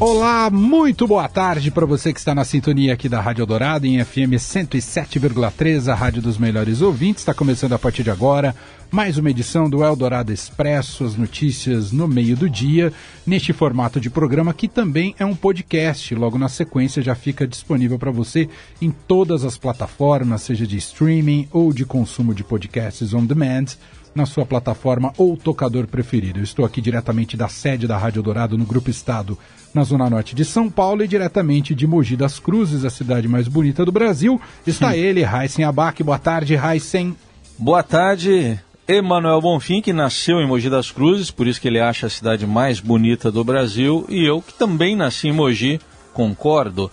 Olá, 0.00 0.50
muito 0.50 1.06
boa 1.06 1.28
tarde 1.28 1.70
para 1.70 1.86
você 1.86 2.12
que 2.12 2.18
está 2.18 2.34
na 2.34 2.44
sintonia 2.44 2.92
aqui 2.92 3.08
da 3.08 3.20
Rádio 3.20 3.42
Eldorado 3.42 3.86
em 3.86 4.04
FM 4.04 4.34
107,3, 4.36 5.86
a 5.86 5.94
rádio 5.94 6.20
dos 6.20 6.36
melhores 6.36 6.82
ouvintes. 6.82 7.22
Está 7.22 7.32
começando 7.32 7.74
a 7.74 7.78
partir 7.78 8.02
de 8.02 8.10
agora 8.10 8.56
mais 8.90 9.18
uma 9.18 9.30
edição 9.30 9.70
do 9.70 9.84
Eldorado 9.84 10.32
Expresso, 10.32 11.04
as 11.04 11.16
notícias 11.16 11.92
no 11.92 12.08
meio 12.08 12.36
do 12.36 12.50
dia, 12.50 12.92
neste 13.24 13.52
formato 13.52 14.00
de 14.00 14.10
programa 14.10 14.52
que 14.52 14.66
também 14.66 15.14
é 15.16 15.24
um 15.24 15.34
podcast. 15.34 16.12
Logo 16.14 16.38
na 16.38 16.48
sequência 16.48 17.00
já 17.00 17.14
fica 17.14 17.46
disponível 17.46 17.98
para 17.98 18.10
você 18.10 18.48
em 18.82 18.90
todas 18.90 19.44
as 19.44 19.56
plataformas, 19.56 20.42
seja 20.42 20.66
de 20.66 20.76
streaming 20.76 21.48
ou 21.52 21.72
de 21.72 21.84
consumo 21.84 22.34
de 22.34 22.42
podcasts 22.42 23.14
on 23.14 23.24
demand 23.24 23.76
na 24.14 24.26
sua 24.26 24.46
plataforma 24.46 25.12
ou 25.18 25.36
tocador 25.36 25.86
preferido. 25.86 26.38
Eu 26.38 26.44
estou 26.44 26.64
aqui 26.64 26.80
diretamente 26.80 27.36
da 27.36 27.48
sede 27.48 27.86
da 27.86 27.98
Rádio 27.98 28.22
Dourado 28.22 28.56
no 28.56 28.64
Grupo 28.64 28.90
Estado, 28.90 29.38
na 29.74 29.82
Zona 29.82 30.08
Norte 30.08 30.34
de 30.34 30.44
São 30.44 30.70
Paulo 30.70 31.02
e 31.02 31.08
diretamente 31.08 31.74
de 31.74 31.86
Mogi 31.86 32.16
das 32.16 32.38
Cruzes, 32.38 32.84
a 32.84 32.90
cidade 32.90 33.26
mais 33.26 33.48
bonita 33.48 33.84
do 33.84 33.90
Brasil. 33.90 34.40
Está 34.66 34.92
Sim. 34.92 34.98
ele, 34.98 35.22
Raisen 35.22 35.64
Abac. 35.64 36.02
Boa 36.02 36.18
tarde, 36.18 36.54
Raisen. 36.54 37.16
Boa 37.58 37.82
tarde, 37.82 38.58
Emanuel 38.86 39.40
Bonfim, 39.40 39.80
que 39.80 39.92
nasceu 39.92 40.40
em 40.40 40.46
Mogi 40.46 40.68
das 40.68 40.90
Cruzes, 40.90 41.30
por 41.30 41.46
isso 41.46 41.60
que 41.60 41.68
ele 41.68 41.80
acha 41.80 42.06
a 42.06 42.10
cidade 42.10 42.46
mais 42.46 42.80
bonita 42.80 43.30
do 43.32 43.42
Brasil, 43.42 44.04
e 44.08 44.24
eu, 44.24 44.42
que 44.42 44.52
também 44.54 44.94
nasci 44.94 45.28
em 45.28 45.32
Mogi, 45.32 45.80
concordo. 46.12 46.90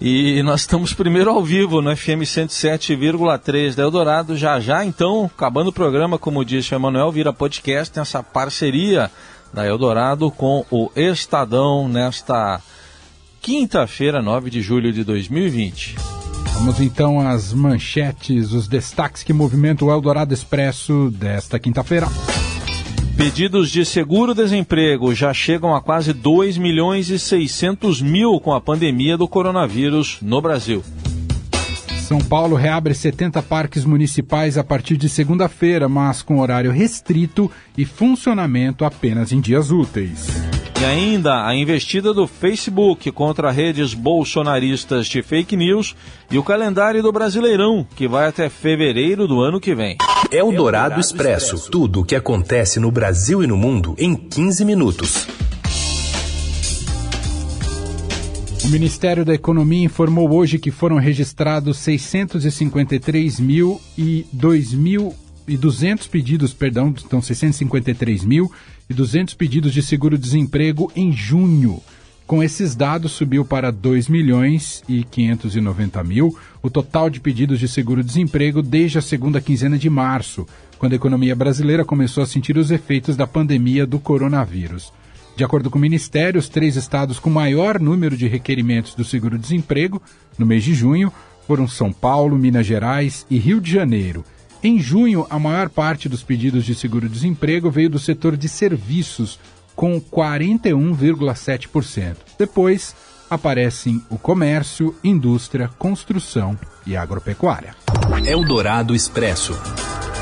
E 0.00 0.42
nós 0.42 0.62
estamos 0.62 0.94
primeiro 0.94 1.28
ao 1.28 1.44
vivo 1.44 1.82
no 1.82 1.94
FM 1.94 2.24
107,3 2.24 3.74
da 3.74 3.82
Eldorado. 3.82 4.34
Já 4.34 4.58
já, 4.58 4.82
então, 4.82 5.26
acabando 5.26 5.68
o 5.68 5.72
programa, 5.72 6.18
como 6.18 6.42
disse 6.42 6.72
o 6.72 6.76
Emanuel, 6.76 7.12
vira 7.12 7.34
podcast 7.34 7.98
nessa 7.98 8.22
parceria 8.22 9.10
da 9.52 9.66
Eldorado 9.66 10.30
com 10.30 10.64
o 10.70 10.90
Estadão 10.96 11.86
nesta 11.86 12.62
quinta-feira, 13.42 14.22
9 14.22 14.48
de 14.48 14.62
julho 14.62 14.90
de 14.90 15.04
2020. 15.04 15.96
Vamos 16.54 16.80
então 16.80 17.20
às 17.20 17.52
manchetes, 17.52 18.52
os 18.52 18.66
destaques 18.66 19.22
que 19.22 19.34
movimentam 19.34 19.88
o 19.88 19.92
Eldorado 19.92 20.32
Expresso 20.32 21.10
desta 21.10 21.58
quinta-feira. 21.58 22.06
Pedidos 23.20 23.70
de 23.70 23.84
seguro-desemprego 23.84 25.14
já 25.14 25.34
chegam 25.34 25.76
a 25.76 25.82
quase 25.82 26.10
2 26.10 26.56
milhões 26.56 27.10
e 27.10 27.18
600 27.18 28.00
mil 28.00 28.40
com 28.40 28.54
a 28.54 28.62
pandemia 28.62 29.14
do 29.14 29.28
coronavírus 29.28 30.16
no 30.22 30.40
Brasil. 30.40 30.82
São 32.10 32.18
Paulo 32.18 32.56
reabre 32.56 32.92
70 32.92 33.40
parques 33.40 33.84
municipais 33.84 34.58
a 34.58 34.64
partir 34.64 34.96
de 34.96 35.08
segunda-feira, 35.08 35.88
mas 35.88 36.22
com 36.22 36.40
horário 36.40 36.72
restrito 36.72 37.48
e 37.78 37.84
funcionamento 37.84 38.84
apenas 38.84 39.30
em 39.30 39.40
dias 39.40 39.70
úteis. 39.70 40.26
E 40.80 40.84
ainda 40.84 41.46
a 41.46 41.54
investida 41.54 42.12
do 42.12 42.26
Facebook 42.26 43.12
contra 43.12 43.52
redes 43.52 43.94
bolsonaristas 43.94 45.06
de 45.06 45.22
fake 45.22 45.56
news 45.56 45.94
e 46.28 46.36
o 46.36 46.42
calendário 46.42 47.00
do 47.00 47.12
Brasileirão, 47.12 47.86
que 47.94 48.08
vai 48.08 48.26
até 48.26 48.48
fevereiro 48.48 49.28
do 49.28 49.40
ano 49.40 49.60
que 49.60 49.72
vem. 49.72 49.96
É 50.32 50.42
o 50.42 50.50
Dourado 50.50 50.98
Expresso. 50.98 51.70
Tudo 51.70 52.00
o 52.00 52.04
que 52.04 52.16
acontece 52.16 52.80
no 52.80 52.90
Brasil 52.90 53.40
e 53.40 53.46
no 53.46 53.56
mundo 53.56 53.94
em 53.96 54.16
15 54.16 54.64
minutos. 54.64 55.28
O 58.62 58.68
Ministério 58.68 59.24
da 59.24 59.34
Economia 59.34 59.86
informou 59.86 60.32
hoje 60.32 60.58
que 60.58 60.70
foram 60.70 60.96
registrados 60.96 61.78
653 61.78 63.40
mil 63.40 63.80
e 63.96 64.26
2 64.32 64.74
mil 64.74 65.14
200 65.56 66.06
pedidos, 66.06 66.52
perdão, 66.52 66.94
então 67.04 67.20
653 67.20 68.24
mil 68.24 68.52
e 68.88 68.94
200 68.94 69.34
pedidos 69.34 69.72
de 69.72 69.82
seguro-desemprego 69.82 70.92
em 70.94 71.10
junho. 71.10 71.82
Com 72.26 72.42
esses 72.42 72.76
dados, 72.76 73.10
subiu 73.12 73.44
para 73.44 73.72
2 73.72 74.06
milhões 74.08 74.84
e 74.88 75.02
590 75.02 76.04
mil 76.04 76.38
o 76.62 76.70
total 76.70 77.10
de 77.10 77.18
pedidos 77.18 77.58
de 77.58 77.66
seguro-desemprego 77.66 78.62
desde 78.62 78.98
a 78.98 79.02
segunda 79.02 79.40
quinzena 79.40 79.76
de 79.76 79.90
março, 79.90 80.46
quando 80.78 80.92
a 80.92 80.96
economia 80.96 81.34
brasileira 81.34 81.84
começou 81.84 82.22
a 82.22 82.26
sentir 82.26 82.56
os 82.56 82.70
efeitos 82.70 83.16
da 83.16 83.26
pandemia 83.26 83.84
do 83.84 83.98
coronavírus. 83.98 84.92
De 85.40 85.44
acordo 85.44 85.70
com 85.70 85.78
o 85.78 85.80
Ministério, 85.80 86.38
os 86.38 86.50
três 86.50 86.76
estados 86.76 87.18
com 87.18 87.30
maior 87.30 87.80
número 87.80 88.14
de 88.14 88.28
requerimentos 88.28 88.94
do 88.94 89.02
seguro-desemprego 89.02 90.02
no 90.36 90.44
mês 90.44 90.62
de 90.62 90.74
junho 90.74 91.10
foram 91.46 91.66
São 91.66 91.94
Paulo, 91.94 92.36
Minas 92.36 92.66
Gerais 92.66 93.24
e 93.30 93.38
Rio 93.38 93.58
de 93.58 93.72
Janeiro. 93.72 94.22
Em 94.62 94.78
junho, 94.78 95.26
a 95.30 95.38
maior 95.38 95.70
parte 95.70 96.10
dos 96.10 96.22
pedidos 96.22 96.66
de 96.66 96.74
seguro-desemprego 96.74 97.70
veio 97.70 97.88
do 97.88 97.98
setor 97.98 98.36
de 98.36 98.50
serviços, 98.50 99.40
com 99.74 99.98
41,7%. 99.98 102.16
Depois 102.38 102.94
aparecem 103.30 104.02
o 104.10 104.18
comércio, 104.18 104.94
indústria, 105.02 105.70
construção 105.78 106.54
e 106.86 106.94
agropecuária. 106.94 107.74
Eldorado 108.26 108.94
Expresso. 108.94 109.58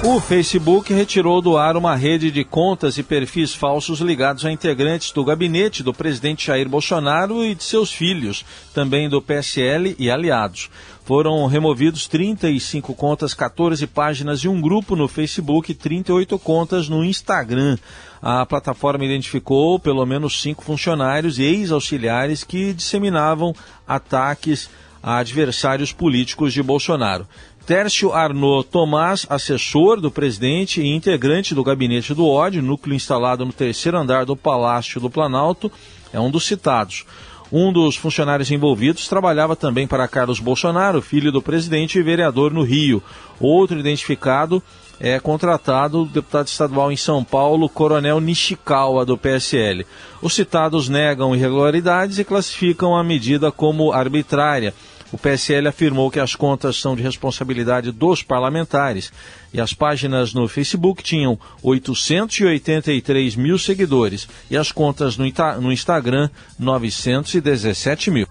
O 0.05 0.21
Facebook 0.21 0.95
retirou 0.95 1.43
do 1.43 1.57
ar 1.57 1.77
uma 1.77 1.97
rede 1.97 2.31
de 2.31 2.45
contas 2.45 2.99
e 2.99 3.03
perfis 3.03 3.53
falsos 3.53 3.99
ligados 3.99 4.45
a 4.45 4.53
integrantes 4.53 5.11
do 5.11 5.25
gabinete 5.25 5.83
do 5.83 5.93
presidente 5.93 6.47
Jair 6.47 6.69
Bolsonaro 6.69 7.45
e 7.45 7.53
de 7.53 7.65
seus 7.65 7.93
filhos, 7.93 8.45
também 8.73 9.09
do 9.09 9.21
PSL 9.21 9.97
e 9.99 10.09
aliados. 10.09 10.71
Foram 11.05 11.45
removidos 11.47 12.07
35 12.07 12.95
contas, 12.95 13.35
14 13.35 13.85
páginas 13.89 14.41
e 14.41 14.49
um 14.49 14.61
grupo 14.61 14.95
no 14.95 15.09
Facebook 15.09 15.73
e 15.73 15.75
38 15.75 16.39
contas 16.39 16.89
no 16.89 17.05
Instagram. 17.05 17.77
A 18.23 18.47
plataforma 18.47 19.05
identificou 19.05 19.81
pelo 19.81 20.07
menos 20.07 20.41
cinco 20.41 20.63
funcionários 20.63 21.41
e 21.41 21.43
ex-auxiliares 21.43 22.45
que 22.45 22.73
disseminavam 22.73 23.53
ataques 23.87 24.71
a 25.03 25.19
adversários 25.19 25.93
políticos 25.93 26.53
de 26.53 26.63
Bolsonaro. 26.63 27.27
Tércio 27.69 28.15
Arnaud 28.15 28.67
Tomás, 28.67 29.27
assessor 29.29 30.01
do 30.01 30.11
presidente 30.11 30.81
e 30.81 30.87
integrante 30.87 31.55
do 31.55 31.63
gabinete 31.63 32.15
do 32.15 32.27
ódio, 32.27 32.63
núcleo 32.63 32.97
instalado 32.97 33.45
no 33.45 33.53
terceiro 33.53 33.99
andar 33.99 34.25
do 34.25 34.35
Palácio 34.35 34.99
do 34.99 35.11
Planalto, 35.11 35.71
é 36.11 36.19
um 36.19 36.31
dos 36.31 36.47
citados. 36.47 37.05
Um 37.53 37.71
dos 37.71 37.95
funcionários 37.95 38.51
envolvidos 38.51 39.07
trabalhava 39.07 39.55
também 39.55 39.87
para 39.87 40.09
Carlos 40.09 40.41
Bolsonaro, 40.41 41.03
filho 41.03 41.31
do 41.31 41.43
presidente 41.43 41.99
e 41.99 42.03
vereador 42.03 42.55
no 42.55 42.63
Rio. 42.63 43.03
Outro 43.39 43.79
identificado 43.79 44.63
é 44.99 45.21
contratado 45.21 46.05
o 46.05 46.07
deputado 46.07 46.47
estadual 46.47 46.91
em 46.91 46.97
São 46.97 47.23
Paulo, 47.23 47.69
Coronel 47.69 48.19
Nishikawa, 48.19 49.05
do 49.05 49.19
PSL. 49.19 49.85
Os 50.23 50.33
citados 50.33 50.89
negam 50.89 51.37
irregularidades 51.37 52.19
e 52.19 52.25
classificam 52.25 52.97
a 52.97 53.05
medida 53.05 53.53
como 53.53 53.93
arbitrária. 53.93 54.73
O 55.11 55.17
PSL 55.17 55.69
afirmou 55.69 56.11
que 56.11 56.21
as 56.21 56.35
contas 56.35 56.77
são 56.77 56.95
de 56.95 57.03
responsabilidade 57.03 57.91
dos 57.91 58.23
parlamentares 58.23 59.11
e 59.55 59.61
as 59.61 59.73
páginas 59.73 60.35
no 60.35 60.47
Facebook 60.47 61.03
tinham 61.03 61.39
883 61.63 63.35
mil 63.35 63.59
seguidores 63.59 64.29
e 64.51 64.57
as 64.57 64.71
contas 64.71 65.17
no, 65.17 65.25
no 65.61 65.73
Instagram 65.73 66.29
917 66.59 68.11
mil. 68.11 68.27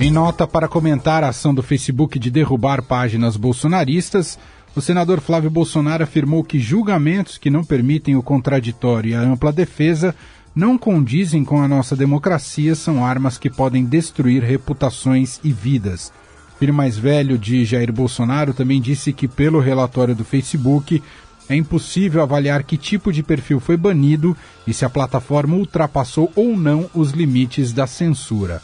Em 0.00 0.12
nota 0.12 0.46
para 0.46 0.68
comentar 0.68 1.24
a 1.24 1.28
ação 1.28 1.52
do 1.52 1.62
Facebook 1.62 2.20
de 2.20 2.30
derrubar 2.30 2.82
páginas 2.82 3.36
bolsonaristas, 3.36 4.38
o 4.76 4.80
senador 4.80 5.20
Flávio 5.20 5.50
Bolsonaro 5.50 6.04
afirmou 6.04 6.44
que 6.44 6.60
julgamentos 6.60 7.36
que 7.36 7.50
não 7.50 7.64
permitem 7.64 8.14
o 8.14 8.22
contraditório 8.22 9.10
e 9.10 9.14
a 9.14 9.20
ampla 9.20 9.52
defesa 9.52 10.14
não 10.58 10.76
condizem 10.76 11.44
com 11.44 11.62
a 11.62 11.68
nossa 11.68 11.94
democracia 11.94 12.74
são 12.74 13.04
armas 13.06 13.38
que 13.38 13.48
podem 13.48 13.84
destruir 13.84 14.42
reputações 14.42 15.38
e 15.44 15.52
vidas. 15.52 16.12
O 16.56 16.58
filho 16.58 16.74
mais 16.74 16.98
velho 16.98 17.38
de 17.38 17.64
Jair 17.64 17.92
Bolsonaro 17.92 18.52
também 18.52 18.80
disse 18.80 19.12
que, 19.12 19.28
pelo 19.28 19.60
relatório 19.60 20.16
do 20.16 20.24
Facebook, 20.24 21.00
é 21.48 21.54
impossível 21.54 22.20
avaliar 22.22 22.64
que 22.64 22.76
tipo 22.76 23.12
de 23.12 23.22
perfil 23.22 23.60
foi 23.60 23.76
banido 23.76 24.36
e 24.66 24.74
se 24.74 24.84
a 24.84 24.90
plataforma 24.90 25.54
ultrapassou 25.54 26.32
ou 26.34 26.56
não 26.56 26.90
os 26.92 27.12
limites 27.12 27.72
da 27.72 27.86
censura. 27.86 28.60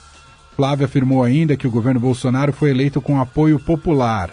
Flávio 0.57 0.87
afirmou 0.87 1.23
ainda 1.23 1.57
que 1.57 1.69
o 1.69 1.71
governo 1.71 2.01
Bolsonaro 2.01 2.53
foi 2.53 2.71
eleito 2.71 3.01
com 3.01 3.21
apoio 3.21 3.61
popular. 3.61 4.33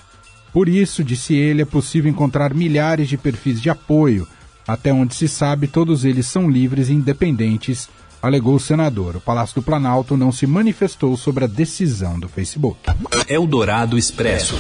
Por 0.51 0.67
isso, 0.67 1.03
disse 1.03 1.35
ele, 1.35 1.61
é 1.61 1.65
possível 1.65 2.09
encontrar 2.09 2.55
milhares 2.55 3.07
de 3.07 3.19
perfis 3.19 3.61
de 3.61 3.69
apoio 3.69 4.27
até 4.71 4.94
onde 4.94 5.15
se 5.15 5.27
sabe, 5.27 5.68
todos 5.68 6.06
eles 6.06 6.25
são 6.27 6.50
livres 6.50 6.89
e 6.89 6.94
independentes, 6.94 7.89
alegou 8.21 8.56
o 8.56 8.59
senador. 8.59 9.18
O 9.18 9.21
Palácio 9.21 9.56
do 9.56 9.62
Planalto 9.62 10.15
não 10.15 10.31
se 10.31 10.47
manifestou 10.47 11.18
sobre 11.18 11.44
a 11.44 11.47
decisão 11.47 12.19
do 12.19 12.29
Facebook. 12.29 12.79
Eldorado 13.27 13.97
Expresso. 13.97 14.56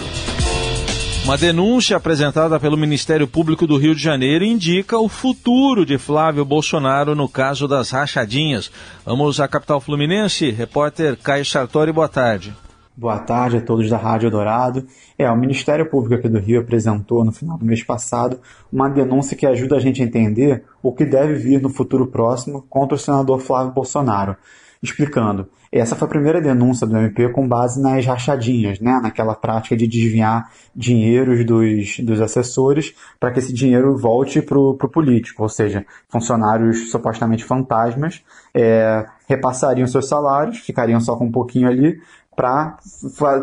Uma 1.23 1.37
denúncia 1.37 1.95
apresentada 1.95 2.59
pelo 2.59 2.75
Ministério 2.75 3.27
Público 3.27 3.67
do 3.67 3.77
Rio 3.77 3.95
de 3.95 4.01
Janeiro 4.01 4.43
indica 4.43 4.97
o 4.97 5.07
futuro 5.07 5.85
de 5.85 5.97
Flávio 5.97 6.43
Bolsonaro 6.43 7.15
no 7.15 7.29
caso 7.29 7.67
das 7.67 7.91
rachadinhas. 7.91 8.71
Vamos 9.05 9.39
à 9.39 9.47
capital 9.47 9.79
fluminense. 9.79 10.49
Repórter 10.49 11.15
Caio 11.15 11.45
Sartori, 11.45 11.91
boa 11.91 12.09
tarde. 12.09 12.53
Boa 12.95 13.19
tarde 13.19 13.55
a 13.55 13.61
todos 13.61 13.89
da 13.89 13.95
Rádio 13.95 14.29
Dourado. 14.29 14.85
É, 15.17 15.29
o 15.31 15.37
Ministério 15.37 15.89
Público 15.89 16.15
aqui 16.15 16.27
do 16.27 16.39
Rio 16.39 16.59
apresentou 16.59 17.23
no 17.23 17.31
final 17.31 17.57
do 17.57 17.65
mês 17.65 17.81
passado 17.81 18.41
uma 18.71 18.89
denúncia 18.89 19.35
que 19.35 19.47
ajuda 19.47 19.77
a 19.77 19.79
gente 19.79 20.01
a 20.01 20.05
entender 20.05 20.65
o 20.83 20.91
que 20.91 21.05
deve 21.05 21.35
vir 21.35 21.61
no 21.61 21.69
futuro 21.69 22.07
próximo 22.07 22.65
contra 22.69 22.95
o 22.95 22.99
senador 22.99 23.39
Flávio 23.39 23.71
Bolsonaro 23.71 24.35
explicando. 24.81 25.47
Essa 25.71 25.95
foi 25.95 26.05
a 26.05 26.09
primeira 26.09 26.41
denúncia 26.41 26.87
do 26.87 26.97
MP 26.97 27.29
com 27.29 27.47
base 27.47 27.81
nas 27.81 28.05
rachadinhas, 28.05 28.79
né? 28.79 28.99
naquela 29.01 29.35
prática 29.35 29.77
de 29.77 29.87
desviar 29.87 30.51
dinheiros 30.75 31.45
dos, 31.45 31.99
dos 31.99 32.19
assessores 32.19 32.93
para 33.19 33.31
que 33.31 33.39
esse 33.39 33.53
dinheiro 33.53 33.95
volte 33.95 34.41
para 34.41 34.57
o 34.57 34.75
político, 34.75 35.43
ou 35.43 35.49
seja, 35.49 35.85
funcionários 36.09 36.89
supostamente 36.89 37.45
fantasmas 37.45 38.21
é, 38.53 39.05
repassariam 39.27 39.87
seus 39.87 40.09
salários, 40.09 40.57
ficariam 40.57 40.99
só 40.99 41.15
com 41.15 41.25
um 41.25 41.31
pouquinho 41.31 41.69
ali, 41.69 42.01
para 42.35 42.77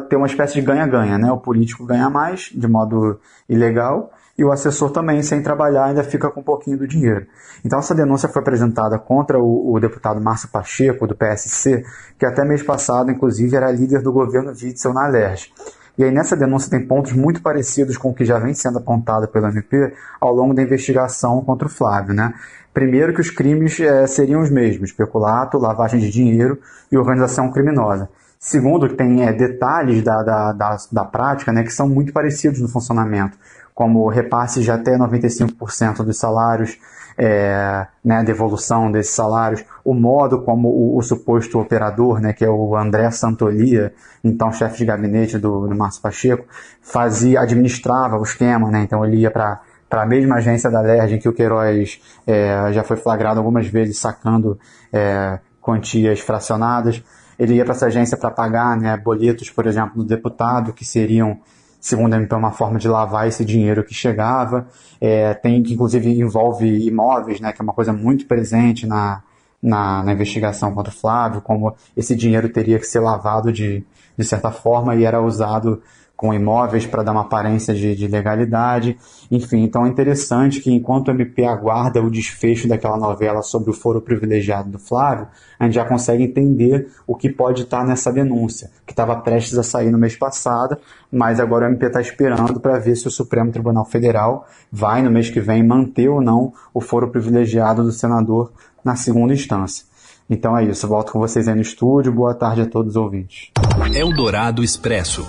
ter 0.09 0.17
uma 0.17 0.27
espécie 0.27 0.55
de 0.55 0.63
ganha-ganha, 0.63 1.19
né? 1.19 1.31
O 1.31 1.39
político 1.39 1.85
ganha 1.85 2.09
mais 2.09 2.51
de 2.55 2.67
modo 2.67 3.21
ilegal 3.49 4.11
e 4.39 4.45
o 4.45 4.53
assessor 4.53 4.91
também, 4.91 5.21
sem 5.21 5.43
trabalhar, 5.43 5.87
ainda 5.87 6.05
fica 6.05 6.31
com 6.31 6.41
um 6.41 6.45
pouquinho 6.45 6.79
do 6.79 6.87
dinheiro. 6.87 7.27
Então, 7.65 7.81
essa 7.81 7.93
denúncia 7.93 8.29
foi 8.29 8.41
apresentada 8.41 8.97
contra 8.97 9.37
o, 9.37 9.75
o 9.75 9.81
deputado 9.81 10.21
Márcio 10.21 10.49
Pacheco, 10.49 11.09
do 11.09 11.17
PSC, 11.17 11.85
que 12.17 12.25
até 12.25 12.45
mês 12.45 12.63
passado, 12.63 13.11
inclusive, 13.11 13.57
era 13.57 13.69
líder 13.73 14.01
do 14.01 14.13
governo 14.13 14.51
Witzel 14.51 14.95
na 14.95 15.09
LERJ. 15.09 15.53
E 15.99 16.05
aí, 16.05 16.13
nessa 16.13 16.37
denúncia, 16.37 16.71
tem 16.71 16.87
pontos 16.87 17.13
muito 17.13 17.43
parecidos 17.43 17.97
com 17.97 18.11
o 18.11 18.15
que 18.15 18.25
já 18.25 18.39
vem 18.39 18.55
sendo 18.55 18.79
apontado 18.79 19.27
pelo 19.27 19.49
MP 19.49 19.93
ao 20.21 20.33
longo 20.33 20.55
da 20.55 20.63
investigação 20.63 21.43
contra 21.43 21.67
o 21.67 21.71
Flávio. 21.71 22.15
Né? 22.15 22.33
Primeiro, 22.73 23.13
que 23.13 23.21
os 23.21 23.31
crimes 23.31 23.81
é, 23.81 24.07
seriam 24.07 24.41
os 24.41 24.51
mesmos: 24.51 24.93
peculato, 24.93 25.59
lavagem 25.59 25.99
de 25.99 26.11
dinheiro 26.11 26.61
e 26.93 26.97
organização 26.97 27.51
criminosa. 27.51 28.09
Segundo, 28.39 28.89
tem 28.95 29.27
é, 29.27 29.33
detalhes 29.33 30.03
da, 30.03 30.23
da, 30.23 30.53
da, 30.53 30.77
da 30.93 31.05
prática 31.05 31.53
né, 31.53 31.63
que 31.65 31.73
são 31.73 31.89
muito 31.89 32.13
parecidos 32.13 32.61
no 32.61 32.69
funcionamento 32.69 33.37
como 33.79 34.09
repasse 34.09 34.61
de 34.61 34.73
até 34.73 34.99
95% 34.99 36.03
dos 36.03 36.19
salários, 36.19 36.77
é, 37.17 37.87
né, 38.05 38.25
devolução 38.25 38.91
desses 38.91 39.15
salários, 39.15 39.65
o 39.85 39.95
modo 39.95 40.43
como 40.43 40.67
o, 40.67 40.99
o, 40.99 41.03
suposto 41.03 41.61
operador, 41.61 42.21
né, 42.21 42.33
que 42.33 42.45
é 42.45 42.51
o 42.51 42.77
André 42.77 43.09
Santolia, 43.13 43.95
então 44.25 44.51
chefe 44.51 44.79
de 44.79 44.85
gabinete 44.85 45.39
do, 45.39 45.69
do 45.69 45.77
Márcio 45.77 46.03
Pacheco, 46.03 46.45
fazia, 46.83 47.41
administrava 47.41 48.19
o 48.19 48.25
esquema, 48.25 48.69
né, 48.69 48.83
então 48.83 49.05
ele 49.05 49.19
ia 49.19 49.31
para 49.31 49.61
para 49.89 50.03
a 50.03 50.07
mesma 50.07 50.37
agência 50.37 50.71
da 50.71 50.83
LERJ 50.83 51.15
em 51.15 51.19
que 51.19 51.29
o 51.29 51.33
Queiroz 51.33 51.99
é, 52.27 52.71
já 52.73 52.85
foi 52.85 52.97
flagrado 52.99 53.39
algumas 53.41 53.67
vezes 53.69 53.99
sacando 53.99 54.59
é, 54.93 55.39
quantias 55.63 56.21
fracionadas. 56.21 57.03
Ele 57.39 57.55
ia 57.55 57.65
para 57.65 57.75
essa 57.75 57.87
agência 57.87 58.17
para 58.17 58.31
pagar 58.31 58.77
né, 58.77 58.97
boletos, 58.97 59.51
por 59.51 59.67
exemplo, 59.67 60.03
do 60.03 60.05
deputado, 60.05 60.73
que 60.73 60.85
seriam 60.85 61.39
segundo 61.81 62.13
a 62.15 62.17
MP, 62.17 62.35
uma 62.35 62.51
forma 62.51 62.79
de 62.79 62.89
lavar 62.89 63.29
esse 63.29 63.45
dinheiro 63.45 63.85
que 63.85 63.95
chegava. 63.95 64.67
É, 65.01 65.35
tem 65.35 65.63
que, 65.63 65.75
inclusive, 65.75 66.11
envolve 66.21 66.67
imóveis, 66.87 67.41
né, 67.41 67.53
que 67.53 67.61
é 67.61 67.65
uma 67.65 67.73
coisa 67.73 67.93
muito 67.93 68.27
presente 68.27 68.87
na, 68.87 69.23
na, 69.63 70.03
na, 70.03 70.13
investigação 70.13 70.75
contra 70.75 70.93
o 70.93 70.97
Flávio, 70.97 71.41
como 71.41 71.75
esse 71.97 72.17
dinheiro 72.17 72.49
teria 72.49 72.79
que 72.79 72.87
ser 72.87 73.01
lavado 73.01 73.53
de, 73.53 73.85
de 74.17 74.25
certa 74.25 74.51
forma 74.51 74.97
e 74.97 75.05
era 75.05 75.21
usado 75.21 75.83
com 76.19 76.35
imóveis 76.35 76.85
para 76.85 77.05
dar 77.05 77.13
uma 77.13 77.21
aparência 77.21 77.73
de, 77.73 77.95
de, 77.95 78.09
legalidade. 78.09 78.99
Enfim, 79.31 79.63
então 79.63 79.87
é 79.87 79.89
interessante 79.89 80.61
que 80.61 80.69
enquanto 80.69 81.07
o 81.07 81.11
MP 81.13 81.45
aguarda 81.45 82.03
o 82.03 82.11
desfecho 82.11 82.67
daquela 82.67 82.97
novela 82.97 83.41
sobre 83.41 83.71
o 83.71 83.73
foro 83.73 84.01
privilegiado 84.01 84.69
do 84.69 84.81
Flávio, 84.81 85.29
a 85.61 85.65
gente 85.65 85.75
já 85.75 85.85
consegue 85.85 86.25
entender 86.25 86.89
o 87.07 87.15
que 87.15 87.29
pode 87.29 87.63
estar 87.63 87.87
nessa 87.87 88.13
denúncia, 88.13 88.69
que 88.85 88.93
estava 88.93 89.15
prestes 89.15 89.57
a 89.57 89.63
sair 89.63 89.93
no 89.93 89.99
mês 89.99 90.17
passado, 90.17 90.77
mas 91.11 91.39
agora 91.39 91.67
o 91.67 91.69
MP 91.69 91.87
está 91.87 92.01
esperando 92.01 92.59
para 92.59 92.81
ver 92.81 92.97
se 92.97 93.07
o 93.07 93.13
Supremo 93.13 93.53
Tribunal 93.53 93.85
Federal 93.85 94.45
vai, 94.73 95.03
no 95.03 95.13
mês 95.13 95.31
que 95.31 95.41
vem, 95.41 95.65
manter 95.65 96.09
ou 96.09 96.21
não 96.21 96.53
o 96.75 96.81
foro 96.81 97.11
privilegiado 97.11 97.85
do 97.85 97.93
senador 97.93 98.51
na 98.85 98.97
segunda 98.97 99.33
instância. 99.33 99.87
Então 100.29 100.59
é 100.59 100.65
isso, 100.65 100.89
volto 100.89 101.13
com 101.13 101.21
vocês 101.21 101.47
aí 101.47 101.55
no 101.55 101.63
estúdio. 101.63 102.11
Boa 102.11 102.35
tarde 102.35 102.63
a 102.63 102.67
todos 102.67 102.97
os 102.97 102.97
ouvintes. 102.97 103.53
Eldorado 103.95 104.65
Expresso. 104.65 105.25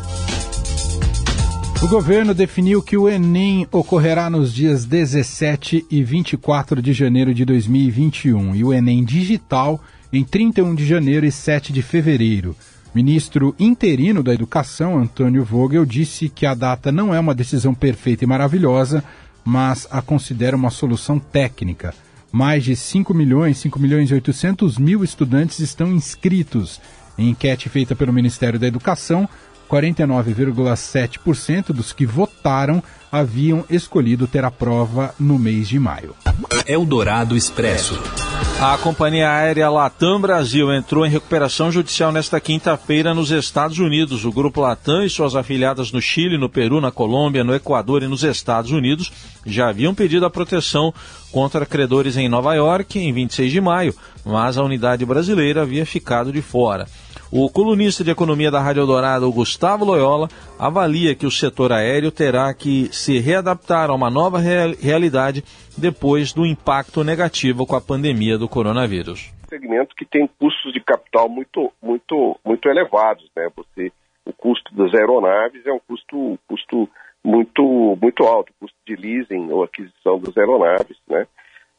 O 1.82 1.88
governo 1.88 2.34
definiu 2.34 2.82
que 2.82 2.98
o 2.98 3.08
Enem 3.08 3.66
ocorrerá 3.72 4.30
nos 4.30 4.54
dias 4.54 4.84
17 4.84 5.86
e 5.90 6.04
24 6.04 6.82
de 6.82 6.92
janeiro 6.92 7.34
de 7.34 7.46
2021 7.46 8.54
e 8.54 8.66
o 8.66 8.74
Enem 8.74 9.02
digital 9.02 9.80
em 10.12 10.26
31 10.26 10.76
de 10.76 10.86
janeiro 10.86 11.26
e 11.26 11.32
7 11.32 11.72
de 11.72 11.82
fevereiro. 11.82 12.54
Ministro 12.94 13.56
interino 13.58 14.22
da 14.22 14.34
Educação, 14.34 15.00
Antônio 15.00 15.46
Vogel, 15.46 15.86
disse 15.86 16.28
que 16.28 16.46
a 16.46 16.54
data 16.54 16.92
não 16.92 17.16
é 17.16 17.20
uma 17.20 17.34
decisão 17.34 17.74
perfeita 17.74 18.26
e 18.26 18.28
maravilhosa, 18.28 19.02
mas 19.46 19.88
a 19.90 20.02
considera 20.02 20.58
uma 20.58 20.70
solução 20.70 21.18
técnica. 21.18 21.94
Mais 22.30 22.66
de 22.66 22.76
5 22.76 23.14
milhões, 23.14 23.58
5 23.58 23.80
milhões 23.80 24.12
e 24.12 24.14
800 24.16 24.78
mil 24.78 25.02
estudantes 25.02 25.60
estão 25.60 25.94
inscritos. 25.94 26.82
Em 27.18 27.30
enquete 27.30 27.70
feita 27.70 27.96
pelo 27.96 28.14
Ministério 28.14 28.60
da 28.60 28.68
Educação, 28.68 29.30
49,7% 29.70 31.68
dos 31.68 31.94
que 31.94 32.06
votaram 32.06 32.82
haviam 33.12 33.64
escolhido 33.70 34.28
ter 34.28 34.44
a 34.44 34.52
prova 34.52 35.14
no 35.20 35.38
mês 35.38 35.68
de 35.68 35.80
maio. 35.80 36.16
Eldorado 36.68 37.36
Expresso. 37.36 38.00
A 38.62 38.78
companhia 38.78 39.32
aérea 39.32 39.70
Latam 39.70 40.20
Brasil 40.20 40.72
entrou 40.74 41.06
em 41.06 41.10
recuperação 41.10 41.72
judicial 41.72 42.12
nesta 42.12 42.42
quinta-feira 42.42 43.14
nos 43.14 43.32
Estados 43.32 43.80
Unidos. 43.80 44.26
O 44.26 44.32
grupo 44.32 44.60
Latam 44.60 45.04
e 45.04 45.10
suas 45.10 45.34
afiliadas 45.34 45.94
no 45.94 46.02
Chile, 46.02 46.38
no 46.38 46.50
Peru, 46.50 46.82
na 46.82 46.92
Colômbia, 46.92 47.44
no 47.44 47.56
Equador 47.56 48.04
e 48.04 48.08
nos 48.08 48.22
Estados 48.24 48.72
Unidos 48.72 49.12
já 49.46 49.70
haviam 49.70 49.96
pedido 49.96 50.26
a 50.26 50.30
proteção 50.30 50.94
contra 51.32 51.66
credores 51.66 52.18
em 52.18 52.28
Nova 52.28 52.54
York 52.54 53.00
em 53.00 53.14
26 53.14 53.52
de 53.52 53.62
maio, 53.62 53.96
mas 54.26 54.58
a 54.58 54.64
unidade 54.64 55.06
brasileira 55.06 55.62
havia 55.62 55.86
ficado 55.86 56.32
de 56.32 56.42
fora. 56.42 56.86
O 57.32 57.48
colunista 57.48 58.04
de 58.04 58.10
economia 58.10 58.50
da 58.50 58.60
Rádio 58.60 58.82
Eldorado, 58.82 59.32
Gustavo 59.32 59.86
Loyola, 59.86 60.28
avalia 60.58 61.14
que 61.14 61.28
o 61.28 61.32
setor 61.32 61.72
aéreo 61.72 62.12
terá 62.12 62.52
que 62.56 62.86
se 62.92 63.20
readaptar 63.20 63.92
a 63.92 63.94
uma 63.94 64.10
nova 64.10 64.40
real 64.40 64.72
realidade 64.82 65.44
depois 65.78 66.34
do 66.34 66.44
impacto 66.44 67.04
negativo 67.04 67.68
com 67.68 67.76
a 67.76 67.82
pandemia 67.82 68.36
do 68.36 68.50
coronavírus. 68.50 69.32
Segmento 69.48 69.96
que 69.96 70.06
tem 70.06 70.28
custos 70.40 70.74
de 70.74 70.80
capital 70.80 71.30
muito, 71.30 71.72
muito, 71.80 72.36
muito 72.44 72.68
elevados, 72.68 73.30
né? 73.38 73.48
Você, 73.56 73.92
o 74.26 74.34
custo 74.34 74.74
das 74.74 74.92
aeronaves 74.96 75.64
é 75.68 75.72
um 75.72 75.80
custo, 75.88 76.40
custo 76.48 76.90
muito, 77.24 77.96
muito 78.02 78.24
alto, 78.24 78.52
custo 78.60 78.78
de 78.88 78.96
leasing 78.96 79.52
ou 79.52 79.62
aquisição 79.62 80.20
das 80.20 80.36
aeronaves, 80.36 80.98
né? 81.08 81.28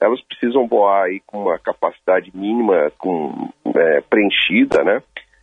Elas 0.01 0.21
precisam 0.23 0.69
voar 0.69 1.07
aí 1.07 1.21
com 1.27 1.43
uma 1.43 1.59
capacidade 1.59 2.31
mínima 2.33 2.93
com, 2.97 3.51
é, 3.75 4.01
preenchida, 4.03 4.85
né? 4.85 5.03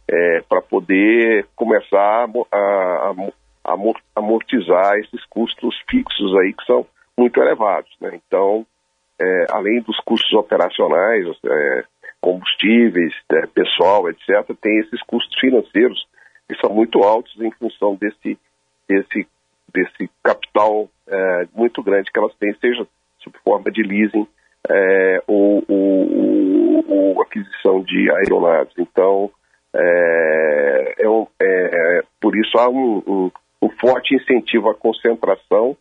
É, 0.09 0.41
para 0.47 0.61
poder 0.61 1.47
começar 1.55 2.29
a, 2.51 2.57
a, 2.57 3.13
a, 3.65 3.75
amortizar 4.15 4.97
esses 4.99 5.23
custos 5.25 5.75
fixos 5.89 6.35
aí 6.37 6.53
que 6.53 6.65
são 6.65 6.85
muito 7.17 7.39
elevados. 7.41 7.91
Né? 7.99 8.19
Então, 8.27 8.65
é, 9.19 9.45
além 9.51 9.81
dos 9.81 9.99
custos 10.01 10.31
operacionais, 10.33 11.25
é, 11.45 11.83
combustíveis, 12.21 13.13
é, 13.31 13.45
pessoal, 13.47 14.09
etc., 14.09 14.55
tem 14.61 14.79
esses 14.79 15.01
custos 15.03 15.37
financeiros 15.39 16.07
que 16.47 16.55
são 16.59 16.73
muito 16.73 17.03
altos 17.03 17.33
em 17.41 17.51
função 17.51 17.95
desse, 17.95 18.37
desse, 18.87 19.27
desse 19.73 20.09
capital 20.23 20.89
é, 21.07 21.47
muito 21.53 21.83
grande 21.83 22.11
que 22.11 22.19
elas 22.19 22.33
têm, 22.35 22.53
seja 22.55 22.87
sob 23.19 23.37
forma 23.43 23.69
de 23.71 23.83
leasing 23.83 24.27
é, 24.69 25.23
ou, 25.27 25.63
ou, 25.67 26.85
ou 26.87 27.21
aquisição 27.21 27.81
de 27.81 28.09
aeronaves. 28.11 28.73
Então, 28.77 29.29
é, 29.77 30.95
é, 31.39 31.45
é, 31.99 32.03
por 32.19 32.35
isso 32.35 32.57
há 32.57 32.67
um, 32.69 33.03
um, 33.07 33.31
um, 33.61 33.69
forte 33.79 34.15
incentivo 34.15 34.69
à 34.69 34.75
concentração 34.75 35.77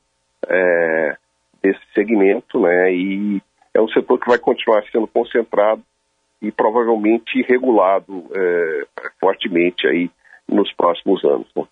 é, 0.48 1.16
desse 1.62 1.80
segmento, 1.94 2.60
né? 2.60 2.92
E 2.92 3.42
é 3.74 3.80
um 3.80 3.88
setor 3.88 4.18
que 4.18 4.28
vai 4.28 4.38
continuar 4.38 4.82
sendo 4.92 5.06
concentrado 5.06 5.82
e 6.42 6.52
provavelmente 6.52 7.42
regulado 7.48 8.24
é, 8.34 8.86
fortemente 9.18 9.86
aí 9.86 10.10
nos 10.48 10.72
próximos 10.74 11.24
anos. 11.24 11.46
Né? 11.56 11.64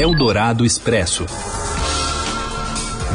Eldorado 0.00 0.64
Expresso. 0.64 1.24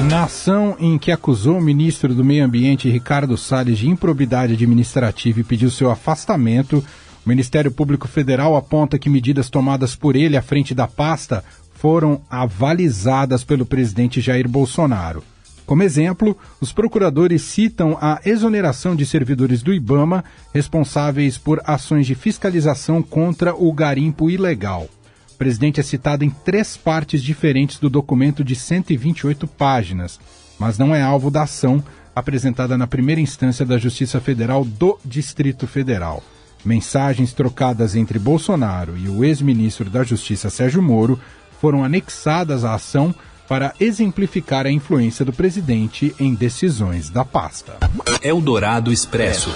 Na 0.10 0.24
ação 0.24 0.76
em 0.80 0.98
que 0.98 1.12
acusou 1.12 1.58
o 1.58 1.62
ministro 1.62 2.16
do 2.16 2.24
Meio 2.24 2.44
Ambiente, 2.44 2.90
Ricardo 2.90 3.38
Salles, 3.38 3.78
de 3.78 3.90
improbidade 3.90 4.54
administrativa 4.54 5.40
e 5.40 5.44
pediu 5.44 5.70
seu 5.70 5.92
afastamento, 5.92 6.84
o 7.26 7.30
Ministério 7.30 7.72
Público 7.72 8.08
Federal 8.08 8.56
aponta 8.56 8.98
que 8.98 9.10
medidas 9.10 9.50
tomadas 9.50 9.96
por 9.96 10.16
ele 10.16 10.36
à 10.36 10.42
frente 10.42 10.74
da 10.74 10.88
pasta 10.88 11.44
foram 11.76 12.22
avalizadas 12.30 13.44
pelo 13.44 13.66
presidente 13.66 14.22
Jair 14.22 14.48
Bolsonaro. 14.48 15.24
Como 15.66 15.84
exemplo, 15.84 16.38
os 16.60 16.74
procuradores 16.74 17.44
citam 17.44 17.98
a 18.02 18.20
exoneração 18.26 18.96
de 18.96 19.06
servidores 19.06 19.64
do 19.64 19.74
IBAMA 19.74 20.24
responsáveis 20.54 21.38
por 21.38 21.62
ações 21.64 22.06
de 22.06 22.16
fiscalização 22.16 23.02
contra 23.02 23.56
o 23.56 23.72
garimpo 23.72 24.30
ilegal. 24.30 24.90
O 25.32 25.38
presidente 25.38 25.80
é 25.80 25.84
citado 25.84 26.26
em 26.26 26.30
três 26.30 26.76
partes 26.76 27.22
diferentes 27.24 27.80
do 27.80 27.90
documento 27.90 28.44
de 28.44 28.56
128 28.56 29.48
páginas, 29.48 30.20
mas 30.60 30.78
não 30.78 30.94
é 30.94 31.02
alvo 31.02 31.32
da 31.32 31.44
ação 31.44 31.84
apresentada 32.16 32.78
na 32.78 32.86
primeira 32.86 33.22
instância 33.22 33.66
da 33.66 33.78
Justiça 33.78 34.20
Federal 34.20 34.66
do 34.66 35.00
Distrito 35.06 35.68
Federal. 35.68 36.22
Mensagens 36.64 37.34
trocadas 37.34 37.96
entre 37.96 38.20
Bolsonaro 38.20 38.98
e 38.98 39.10
o 39.10 39.24
ex-ministro 39.24 39.90
da 39.90 40.04
Justiça 40.04 40.50
Sérgio 40.50 40.82
Moro 40.82 41.20
foram 41.60 41.84
anexadas 41.84 42.64
à 42.64 42.76
ação 42.76 43.14
para 43.48 43.74
exemplificar 43.80 44.66
a 44.66 44.72
influência 44.72 45.26
do 45.26 45.34
presidente 45.34 46.16
em 46.20 46.34
decisões 46.34 47.10
da 47.10 47.26
pasta. 47.26 47.78
Eldorado 48.22 48.94
Expresso. 48.94 49.50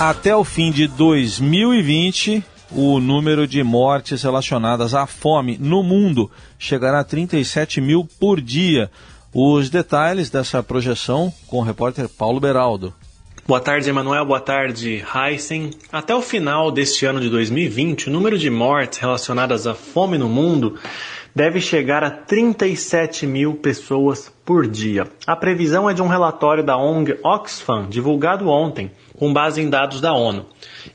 Até 0.00 0.34
o 0.34 0.44
fim 0.44 0.70
de 0.70 0.86
2020, 0.86 2.42
o 2.70 3.00
número 3.00 3.46
de 3.46 3.62
mortes 3.62 4.22
relacionadas 4.22 4.94
à 4.94 5.06
fome 5.06 5.58
no 5.58 5.82
mundo 5.82 6.30
chegará 6.58 7.00
a 7.00 7.04
37 7.04 7.80
mil 7.80 8.08
por 8.18 8.40
dia. 8.40 8.90
Os 9.34 9.68
detalhes 9.68 10.30
dessa 10.30 10.62
projeção 10.62 11.32
com 11.46 11.58
o 11.58 11.62
repórter 11.62 12.08
Paulo 12.08 12.40
Beraldo. 12.40 12.94
Boa 13.48 13.60
tarde, 13.60 13.88
Emanuel. 13.88 14.26
Boa 14.26 14.40
tarde, 14.40 15.02
Heisen. 15.14 15.70
Até 15.90 16.14
o 16.14 16.20
final 16.20 16.70
deste 16.70 17.06
ano 17.06 17.18
de 17.18 17.30
2020, 17.30 18.08
o 18.08 18.12
número 18.12 18.36
de 18.36 18.50
mortes 18.50 18.98
relacionadas 18.98 19.66
à 19.66 19.74
fome 19.74 20.18
no 20.18 20.28
mundo 20.28 20.74
deve 21.34 21.58
chegar 21.58 22.04
a 22.04 22.10
37 22.10 23.26
mil 23.26 23.54
pessoas 23.54 24.30
por 24.44 24.66
dia. 24.66 25.06
A 25.26 25.34
previsão 25.34 25.88
é 25.88 25.94
de 25.94 26.02
um 26.02 26.08
relatório 26.08 26.62
da 26.62 26.76
ONG 26.76 27.18
Oxfam, 27.24 27.86
divulgado 27.88 28.50
ontem, 28.50 28.90
com 29.18 29.32
base 29.32 29.60
em 29.60 29.68
dados 29.68 30.00
da 30.00 30.12
ONU. 30.12 30.46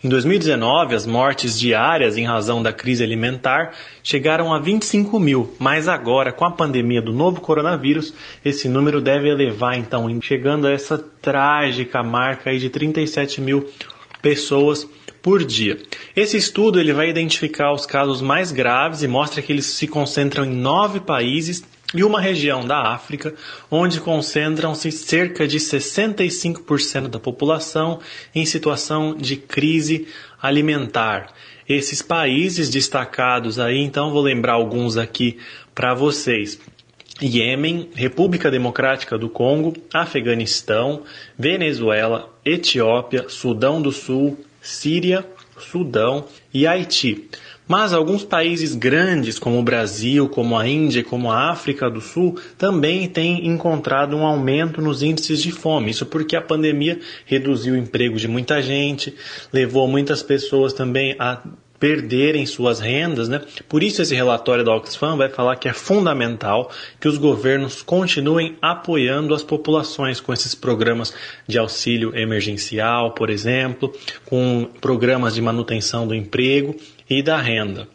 Em 0.04 0.08
2019, 0.08 0.96
as 0.96 1.06
mortes 1.06 1.60
diárias 1.60 2.18
em 2.18 2.26
razão 2.26 2.64
da 2.64 2.72
crise 2.72 3.04
alimentar 3.04 3.74
chegaram 4.02 4.54
a 4.54 4.60
25 4.60 5.20
mil, 5.20 5.54
mas 5.60 5.88
agora, 5.88 6.32
com 6.32 6.46
a 6.46 6.52
pandemia 6.52 7.02
do 7.02 7.12
novo 7.12 7.42
coronavírus, 7.42 8.14
esse 8.44 8.70
número 8.70 9.02
deve 9.02 9.30
elevar, 9.30 9.78
então, 9.78 10.10
chegando 10.22 10.68
a 10.68 10.72
essa 10.72 10.98
trágica 10.98 12.02
marca 12.02 12.58
de 12.58 12.70
37 12.70 13.42
mil 13.42 13.70
pessoas 14.22 14.88
por 15.22 15.44
dia. 15.44 15.82
Esse 16.16 16.38
estudo 16.38 16.80
ele 16.80 16.94
vai 16.94 17.10
identificar 17.10 17.72
os 17.72 17.86
casos 17.86 18.22
mais 18.22 18.52
graves 18.52 19.04
e 19.04 19.08
mostra 19.08 19.42
que 19.42 19.52
eles 19.52 19.66
se 19.66 19.88
concentram 19.88 20.46
em 20.46 20.54
nove 20.54 21.00
países 21.00 21.64
e 21.94 22.04
uma 22.04 22.20
região 22.20 22.66
da 22.66 22.94
África, 22.94 23.34
onde 23.70 24.00
concentram-se 24.00 24.92
cerca 24.92 25.48
de 25.48 25.58
65% 25.60 27.08
da 27.08 27.20
população 27.20 28.00
em 28.34 28.46
situação 28.46 29.16
de 29.16 29.38
crise 29.38 30.08
alimentar. 30.42 31.34
Esses 31.68 32.02
países 32.02 32.70
destacados 32.70 33.60
aí, 33.60 33.80
então 33.80 34.12
vou 34.12 34.22
lembrar 34.22 34.54
alguns 34.54 34.98
aqui 34.98 35.38
para 35.74 35.94
vocês. 35.94 36.60
Iêmen, 37.22 37.90
República 37.94 38.50
Democrática 38.50 39.18
do 39.18 39.30
Congo, 39.30 39.74
Afeganistão, 39.94 41.04
Venezuela, 41.38 42.30
Etiópia, 42.44 43.30
Sudão 43.30 43.82
do 43.82 43.92
Sul, 43.92 44.44
Síria, 44.62 45.26
Sudão 45.58 46.26
e 46.54 46.66
Haiti. 46.66 47.30
Mas 47.68 47.94
alguns 47.94 48.24
países 48.24 48.76
grandes, 48.76 49.40
como 49.40 49.60
o 49.60 49.64
Brasil, 49.64 50.28
como 50.28 50.58
a 50.58 50.68
Índia 50.68 51.00
e 51.00 51.04
como 51.04 51.32
a 51.32 51.50
África 51.50 51.90
do 51.90 52.02
Sul, 52.02 52.38
também 52.58 53.08
têm 53.08 53.48
encontrado 53.48 54.16
um 54.16 54.26
aumento 54.26 54.82
nos 54.82 55.02
índices 55.02 55.42
de 55.42 55.52
fome. 55.52 55.92
Isso 55.92 56.06
porque 56.06 56.36
a 56.36 56.42
pandemia 56.42 57.00
reduziu 57.26 57.74
o 57.74 57.78
emprego 57.78 58.18
de 58.18 58.28
muita 58.28 58.62
gente, 58.62 59.16
levou 59.52 59.88
muitas 59.88 60.22
pessoas 60.22 60.74
também 60.74 61.16
a 61.18 61.42
perderem 61.84 62.46
suas 62.46 62.80
rendas, 62.80 63.28
né? 63.28 63.42
Por 63.68 63.84
isso 63.84 64.02
esse 64.02 64.16
relatório 64.16 64.64
da 64.64 64.74
Oxfam 64.74 65.18
vai 65.18 65.28
falar 65.28 65.58
que 65.58 65.68
é 65.68 65.74
fundamental 65.74 66.72
que 66.98 67.10
os 67.10 67.18
governos 67.18 67.82
continuem 67.82 68.56
apoiando 68.62 69.34
as 69.34 69.44
populações 69.44 70.22
com 70.22 70.32
esses 70.32 70.56
programas 70.56 71.14
de 71.46 71.58
auxílio 71.60 72.18
emergencial, 72.18 73.12
por 73.12 73.30
exemplo, 73.30 73.94
com 74.26 74.70
programas 74.80 75.36
de 75.36 75.42
manutenção 75.42 76.08
do 76.08 76.16
emprego 76.16 76.74
e 77.10 77.22
da 77.22 77.36
renda. 77.36 77.86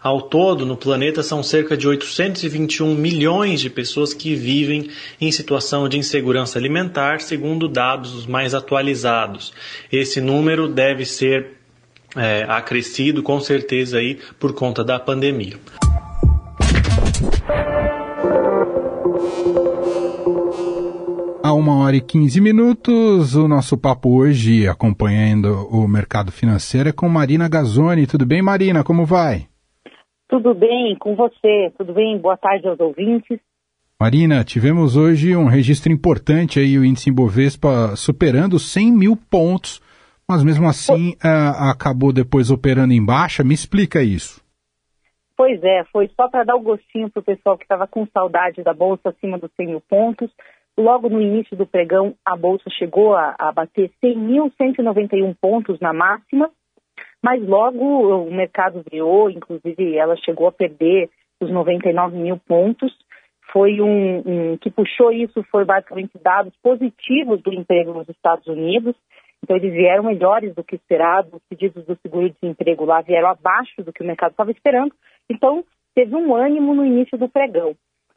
Ao 0.00 0.22
todo, 0.22 0.64
no 0.64 0.76
planeta 0.76 1.20
são 1.20 1.42
cerca 1.42 1.76
de 1.76 1.88
821 1.88 2.94
milhões 2.94 3.60
de 3.60 3.68
pessoas 3.68 4.14
que 4.14 4.36
vivem 4.36 4.88
em 5.20 5.32
situação 5.32 5.88
de 5.88 5.98
insegurança 5.98 6.60
alimentar, 6.60 7.20
segundo 7.20 7.66
dados 7.66 8.24
mais 8.24 8.54
atualizados. 8.54 9.52
Esse 9.90 10.20
número 10.20 10.68
deve 10.68 11.04
ser 11.04 11.61
é, 12.16 12.44
acrescido 12.48 13.22
com 13.22 13.40
certeza 13.40 13.98
aí 13.98 14.18
por 14.38 14.54
conta 14.54 14.84
da 14.84 14.98
pandemia. 14.98 15.56
A 21.44 21.54
uma 21.54 21.84
hora 21.84 21.96
e 21.96 22.00
15 22.00 22.40
minutos, 22.40 23.34
o 23.34 23.48
nosso 23.48 23.76
papo 23.76 24.16
hoje, 24.16 24.68
acompanhando 24.68 25.68
o 25.70 25.88
mercado 25.88 26.30
financeiro, 26.30 26.88
é 26.88 26.92
com 26.92 27.08
Marina 27.08 27.48
Gazzoni. 27.48 28.06
Tudo 28.06 28.24
bem, 28.24 28.40
Marina? 28.40 28.84
Como 28.84 29.04
vai? 29.04 29.48
Tudo 30.28 30.54
bem, 30.54 30.96
com 30.98 31.14
você. 31.16 31.72
Tudo 31.76 31.92
bem? 31.92 32.18
Boa 32.18 32.36
tarde 32.36 32.66
aos 32.68 32.78
ouvintes. 32.80 33.38
Marina, 34.00 34.42
tivemos 34.44 34.96
hoje 34.96 35.36
um 35.36 35.46
registro 35.46 35.92
importante 35.92 36.58
aí, 36.58 36.78
o 36.78 36.84
índice 36.84 37.10
Ibovespa 37.10 37.94
superando 37.96 38.58
100 38.58 38.92
mil 38.92 39.16
pontos 39.16 39.80
mas 40.32 40.42
mesmo 40.42 40.66
assim 40.66 41.10
uh, 41.22 41.70
acabou 41.70 42.10
depois 42.10 42.50
operando 42.50 42.94
em 42.94 43.04
baixa. 43.04 43.44
Me 43.44 43.52
explica 43.52 44.02
isso. 44.02 44.42
Pois 45.36 45.62
é, 45.62 45.84
foi 45.92 46.08
só 46.16 46.28
para 46.28 46.44
dar 46.44 46.56
o 46.56 46.60
gostinho 46.60 47.10
para 47.10 47.20
o 47.20 47.24
pessoal 47.24 47.58
que 47.58 47.64
estava 47.64 47.86
com 47.86 48.06
saudade 48.06 48.62
da 48.62 48.72
Bolsa 48.72 49.10
acima 49.10 49.38
dos 49.38 49.50
100 49.56 49.66
mil 49.66 49.80
pontos. 49.82 50.30
Logo 50.78 51.10
no 51.10 51.20
início 51.20 51.54
do 51.54 51.66
pregão, 51.66 52.14
a 52.24 52.34
Bolsa 52.34 52.70
chegou 52.70 53.14
a, 53.14 53.34
a 53.38 53.52
bater 53.52 53.90
100.191 54.02 55.36
pontos 55.38 55.78
na 55.80 55.92
máxima, 55.92 56.50
mas 57.22 57.46
logo 57.46 58.26
o 58.26 58.34
mercado 58.34 58.82
virou, 58.90 59.28
inclusive 59.28 59.96
ela 59.96 60.16
chegou 60.16 60.46
a 60.46 60.52
perder 60.52 61.10
os 61.40 61.50
99 61.50 62.16
mil 62.16 62.38
pontos. 62.38 62.90
Foi 63.52 63.82
um, 63.82 64.22
um 64.24 64.56
que 64.56 64.70
puxou 64.70 65.12
isso, 65.12 65.44
foi 65.50 65.66
basicamente 65.66 66.12
dados 66.22 66.54
positivos 66.62 67.42
do 67.42 67.52
emprego 67.52 67.92
nos 67.92 68.08
Estados 68.08 68.46
Unidos. 68.46 68.96
Então, 69.42 69.56
eles 69.56 69.72
vieram 69.72 70.04
melhores 70.04 70.54
do 70.54 70.62
que 70.62 70.76
esperado, 70.76 71.36
os 71.36 71.42
pedidos 71.48 71.84
do 71.84 71.98
seguro-desemprego 72.00 72.84
lá 72.84 73.00
vieram 73.00 73.28
abaixo 73.28 73.82
do 73.82 73.92
que 73.92 74.02
o 74.02 74.06
mercado 74.06 74.32
estava 74.32 74.52
esperando. 74.52 74.94
Então, 75.28 75.64
teve 75.94 76.14
um 76.14 76.34
ânimo 76.34 76.74
no 76.74 76.86
início 76.86 77.18
do 77.18 77.28
pregão. 77.28 77.74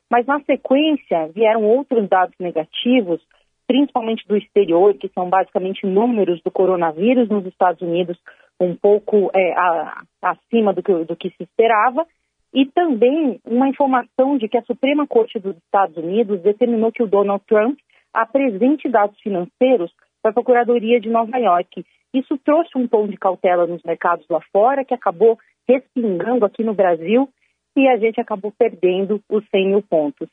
Mas, 0.10 0.26
na 0.28 0.40
sequência, 0.42 1.28
vieram 1.34 1.64
outros 1.64 2.08
dados 2.08 2.36
negativos, 2.40 3.22
principalmente 3.68 4.28
do 4.28 4.38
exterior, 4.38 4.94
que 4.94 5.10
são 5.10 5.28
basicamente 5.28 5.88
números 5.88 6.42
do 6.44 6.52
coronavírus 6.52 7.28
nos 7.28 7.46
Estados 7.48 7.82
Unidos, 7.82 8.18
um 8.60 8.76
pouco 8.76 9.32
é, 9.34 9.54
a, 9.54 10.04
acima 10.22 10.74
do 10.74 10.84
que, 10.84 10.94
do 11.06 11.16
que 11.16 11.32
se 11.32 11.44
esperava, 11.44 12.06
e 12.54 12.68
também 12.68 13.42
uma 13.44 13.68
informação 13.68 14.38
de 14.38 14.48
que 14.48 14.58
a 14.58 14.64
Suprema 14.64 15.08
Corte 15.08 15.40
dos 15.40 15.58
Estados 15.58 15.98
Unidos 15.98 16.42
determinou 16.42 16.92
que 16.92 17.04
o 17.04 17.08
Donald 17.08 17.44
Trump 17.46 17.78
apresente 18.14 18.88
dados 18.88 19.20
financeiros 19.20 19.92
para 20.26 20.32
a 20.32 20.34
Procuradoria 20.34 21.00
de 21.00 21.08
Nova 21.08 21.38
York. 21.38 21.86
Isso 22.12 22.36
trouxe 22.44 22.76
um 22.76 22.88
tom 22.88 23.08
de 23.08 23.16
cautela 23.16 23.68
nos 23.68 23.84
mercados 23.84 24.26
lá 24.28 24.42
fora, 24.52 24.84
que 24.84 24.94
acabou 24.94 25.38
respingando 25.68 26.44
aqui 26.44 26.64
no 26.64 26.74
Brasil 26.74 27.30
e 27.78 27.88
a 27.88 27.96
gente 27.98 28.20
acabou 28.20 28.52
perdendo 28.58 29.22
os 29.30 29.48
100 29.50 29.68
mil 29.68 29.84
pontos. 29.84 30.28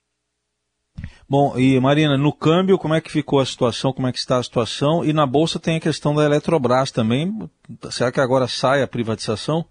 Bom, 1.28 1.58
e 1.58 1.78
Marina, 1.78 2.16
no 2.16 2.32
câmbio, 2.32 2.78
como 2.78 2.94
é 2.94 3.02
que 3.02 3.12
ficou 3.12 3.38
a 3.38 3.44
situação, 3.44 3.92
como 3.92 4.08
é 4.08 4.12
que 4.12 4.18
está 4.18 4.38
a 4.38 4.42
situação? 4.42 5.04
E 5.04 5.12
na 5.12 5.26
Bolsa 5.26 5.60
tem 5.60 5.76
a 5.76 5.80
questão 5.80 6.14
da 6.14 6.24
Eletrobras 6.24 6.90
também. 6.90 7.30
Será 7.90 8.10
que 8.10 8.20
agora 8.20 8.46
sai 8.48 8.82
a 8.82 8.88
privatização? 8.88 9.62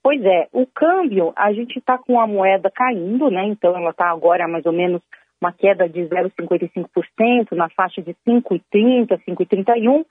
Pois 0.00 0.22
é, 0.24 0.48
o 0.52 0.64
câmbio, 0.66 1.32
a 1.34 1.52
gente 1.52 1.76
está 1.78 1.98
com 1.98 2.20
a 2.20 2.26
moeda 2.26 2.70
caindo, 2.70 3.30
né? 3.30 3.46
Então 3.48 3.76
ela 3.76 3.90
está 3.90 4.10
agora 4.10 4.46
mais 4.46 4.64
ou 4.64 4.72
menos 4.72 5.02
uma 5.44 5.52
queda 5.52 5.86
de 5.88 6.00
0,55%, 6.00 7.52
na 7.52 7.68
faixa 7.68 8.00
de 8.00 8.14
5,30%, 8.26 9.20
5,31%. 9.28 10.06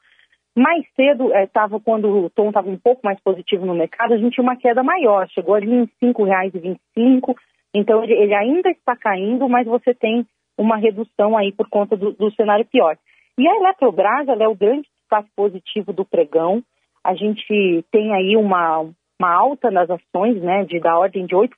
Mais 0.56 0.86
cedo, 0.96 1.34
estava 1.36 1.78
é, 1.78 1.80
quando 1.80 2.25
o 2.25 2.30
tom 2.30 2.50
estava 2.50 2.70
um 2.70 2.78
pouco 2.78 3.02
mais 3.04 3.20
positivo 3.22 3.66
no 3.66 3.74
mercado, 3.74 4.13
a 4.13 4.18
gente 4.18 4.36
tinha 4.36 4.44
uma 4.44 4.56
queda 4.56 4.84
maior, 4.84 5.28
chegou 5.30 5.56
ali 5.56 5.68
em 5.74 5.82
R$ 5.82 6.13
5,25. 6.13 7.36
Então, 7.74 8.04
ele, 8.04 8.13
ele, 8.13 8.36
ainda 8.36 8.70
está 8.70 8.96
caindo, 8.96 9.50
mas 9.50 9.66
você 9.66 9.96
tem 9.96 10.24
uma 10.56 10.78
redução 10.78 11.36
aí 11.36 11.52
por 11.52 11.68
conta 11.68 11.98
do, 11.98 12.12
do 12.12 12.32
cenário 12.36 12.66
pior. 12.66 12.96
E 13.36 13.48
a 13.48 13.56
Eletrobras, 13.56 14.28
ela 14.28 14.44
é 14.44 14.48
o 14.48 14.56
grande 14.56 14.88
destaque 15.02 15.30
positivo 15.36 15.92
do 15.92 16.06
pregão. 16.06 16.62
A 17.04 17.16
gente 17.16 17.84
tem 17.92 18.13
aí 18.13 18.38
uma, 18.38 18.88
uma 19.20 19.32
alta 19.34 19.72
nas 19.72 19.89
ações, 19.89 20.41
né, 20.41 20.65
de 20.65 20.79
da 20.79 20.98
ordem 20.98 21.25
de 21.25 21.36
8%, 21.36 21.50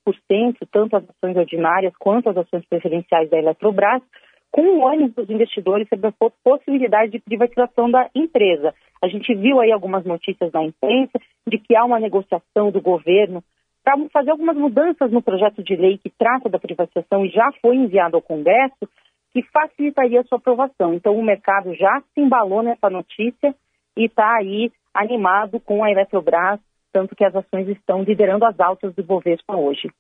tanto 0.72 0.98
as 0.98 1.04
ações 1.10 1.38
ordinárias 1.38 1.94
quanto 1.98 2.30
as 2.30 2.38
ações 2.38 2.66
preferenciais 2.66 3.30
da 3.30 3.38
Eletrobras, 3.38 4.02
com 4.52 4.80
o 4.80 4.88
ânimo 4.88 5.10
dos 5.10 5.30
investidores 5.30 5.88
sobre 5.90 6.08
a 6.08 6.14
possibilidade 6.44 7.12
de 7.12 7.20
privatização 7.20 7.92
da 7.92 8.10
empresa. 8.16 8.74
A 9.02 9.08
gente 9.08 9.34
viu 9.36 9.60
aí 9.60 9.72
algumas 9.72 10.06
notícias 10.06 10.52
na 10.54 10.64
imprensa 10.64 11.20
de 11.46 11.58
que 11.58 11.76
há 11.76 11.84
uma 11.84 12.00
negociação 12.00 12.72
do 12.72 12.82
governo 12.82 13.44
para 13.84 13.98
fazer 14.10 14.32
algumas 14.32 14.58
mudanças 14.58 15.12
no 15.12 15.22
projeto 15.22 15.62
de 15.62 15.76
lei 15.76 15.98
que 15.98 16.10
trata 16.10 16.50
da 16.50 16.58
privatização 16.58 17.26
e 17.26 17.30
já 17.30 17.52
foi 17.62 17.76
enviado 17.76 18.16
ao 18.16 18.22
Congresso, 18.22 18.90
que 19.34 19.44
facilitaria 19.44 20.22
a 20.22 20.24
sua 20.24 20.38
aprovação. 20.38 20.94
Então, 20.94 21.16
o 21.16 21.24
mercado 21.24 21.76
já 21.76 22.02
se 22.14 22.22
embalou 22.22 22.64
nessa 22.64 22.90
notícia 22.90 23.54
e 23.98 24.06
está 24.06 24.38
aí 24.38 24.72
animado 24.94 25.60
com 25.60 25.84
a 25.84 25.92
Eletrobras, 25.92 26.60
tanto 26.96 27.14
que 27.14 27.26
as 27.26 27.36
ações 27.36 27.68
estão 27.68 28.04
liderando 28.04 28.46
as 28.46 28.58
altas 28.58 28.96
do 28.96 29.04
Bovespa 29.04 29.54
hoje. 29.54 29.92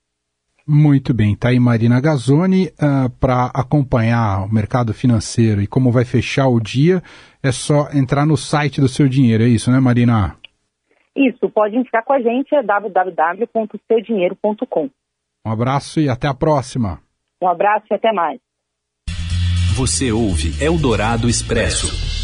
Muito 0.65 1.13
bem, 1.13 1.33
está 1.33 1.49
aí 1.49 1.59
Marina 1.59 1.99
Gazzoni. 1.99 2.67
Uh, 2.67 2.71
ah, 2.79 3.09
Para 3.19 3.51
acompanhar 3.53 4.45
o 4.45 4.51
mercado 4.51 4.93
financeiro 4.93 5.61
e 5.61 5.67
como 5.67 5.91
vai 5.91 6.05
fechar 6.05 6.47
o 6.47 6.57
dia, 6.57 7.01
é 7.43 7.51
só 7.51 7.89
entrar 7.93 8.25
no 8.25 8.37
site 8.37 8.79
do 8.79 8.87
seu 8.87 9.09
dinheiro, 9.09 9.43
é 9.43 9.47
isso, 9.47 9.69
né, 9.69 9.81
Marina? 9.81 10.37
Isso, 11.13 11.49
podem 11.49 11.83
ficar 11.83 12.03
com 12.03 12.13
a 12.13 12.21
gente, 12.21 12.55
é 12.55 12.63
www.seudinheiro.com. 12.63 14.89
Um 15.45 15.51
abraço 15.51 15.99
e 15.99 16.07
até 16.07 16.29
a 16.29 16.33
próxima. 16.33 17.01
Um 17.43 17.49
abraço 17.49 17.87
e 17.91 17.93
até 17.93 18.13
mais. 18.13 18.39
Você 19.75 20.13
ouve 20.13 20.63
Eldorado 20.63 21.27
Expresso. 21.29 22.14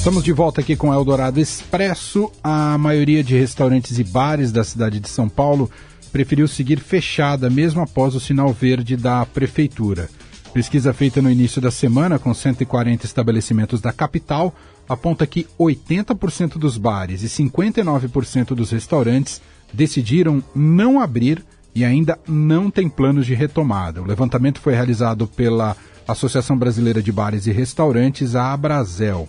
Estamos 0.00 0.24
de 0.24 0.32
volta 0.32 0.62
aqui 0.62 0.76
com 0.76 0.94
Eldorado 0.94 1.38
Expresso. 1.38 2.32
A 2.42 2.78
maioria 2.78 3.22
de 3.22 3.38
restaurantes 3.38 3.98
e 3.98 4.02
bares 4.02 4.50
da 4.50 4.64
cidade 4.64 4.98
de 4.98 5.10
São 5.10 5.28
Paulo 5.28 5.70
preferiu 6.10 6.48
seguir 6.48 6.80
fechada 6.80 7.50
mesmo 7.50 7.82
após 7.82 8.14
o 8.14 8.20
sinal 8.20 8.50
verde 8.50 8.96
da 8.96 9.26
prefeitura. 9.26 10.08
Pesquisa 10.54 10.94
feita 10.94 11.20
no 11.20 11.30
início 11.30 11.60
da 11.60 11.70
semana 11.70 12.18
com 12.18 12.32
140 12.32 13.04
estabelecimentos 13.04 13.78
da 13.78 13.92
capital 13.92 14.54
aponta 14.88 15.26
que 15.26 15.46
80% 15.58 16.56
dos 16.56 16.78
bares 16.78 17.22
e 17.22 17.26
59% 17.26 18.54
dos 18.54 18.70
restaurantes 18.70 19.42
decidiram 19.70 20.42
não 20.54 20.98
abrir 20.98 21.44
e 21.74 21.84
ainda 21.84 22.18
não 22.26 22.70
tem 22.70 22.88
planos 22.88 23.26
de 23.26 23.34
retomada. 23.34 24.00
O 24.00 24.06
levantamento 24.06 24.60
foi 24.60 24.72
realizado 24.72 25.26
pela 25.26 25.76
Associação 26.08 26.56
Brasileira 26.56 27.02
de 27.02 27.12
Bares 27.12 27.46
e 27.46 27.52
Restaurantes, 27.52 28.34
a 28.34 28.50
Abrazel. 28.50 29.28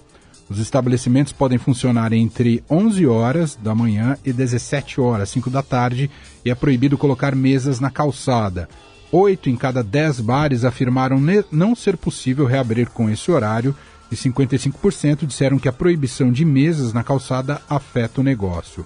Os 0.51 0.59
estabelecimentos 0.59 1.31
podem 1.31 1.57
funcionar 1.57 2.11
entre 2.11 2.61
11 2.69 3.07
horas 3.07 3.55
da 3.55 3.73
manhã 3.73 4.17
e 4.25 4.33
17 4.33 4.99
horas, 4.99 5.29
5 5.29 5.49
da 5.49 5.63
tarde, 5.63 6.11
e 6.43 6.51
é 6.51 6.55
proibido 6.55 6.97
colocar 6.97 7.33
mesas 7.33 7.79
na 7.79 7.89
calçada. 7.89 8.67
Oito 9.13 9.49
em 9.49 9.55
cada 9.55 9.81
dez 9.81 10.19
bares 10.19 10.65
afirmaram 10.65 11.21
não 11.49 11.73
ser 11.73 11.95
possível 11.95 12.45
reabrir 12.45 12.89
com 12.89 13.09
esse 13.09 13.31
horário 13.31 13.73
e 14.11 14.15
55% 14.17 15.25
disseram 15.25 15.57
que 15.57 15.69
a 15.69 15.71
proibição 15.71 16.29
de 16.29 16.43
mesas 16.43 16.91
na 16.91 17.01
calçada 17.01 17.61
afeta 17.69 18.19
o 18.19 18.23
negócio. 18.23 18.85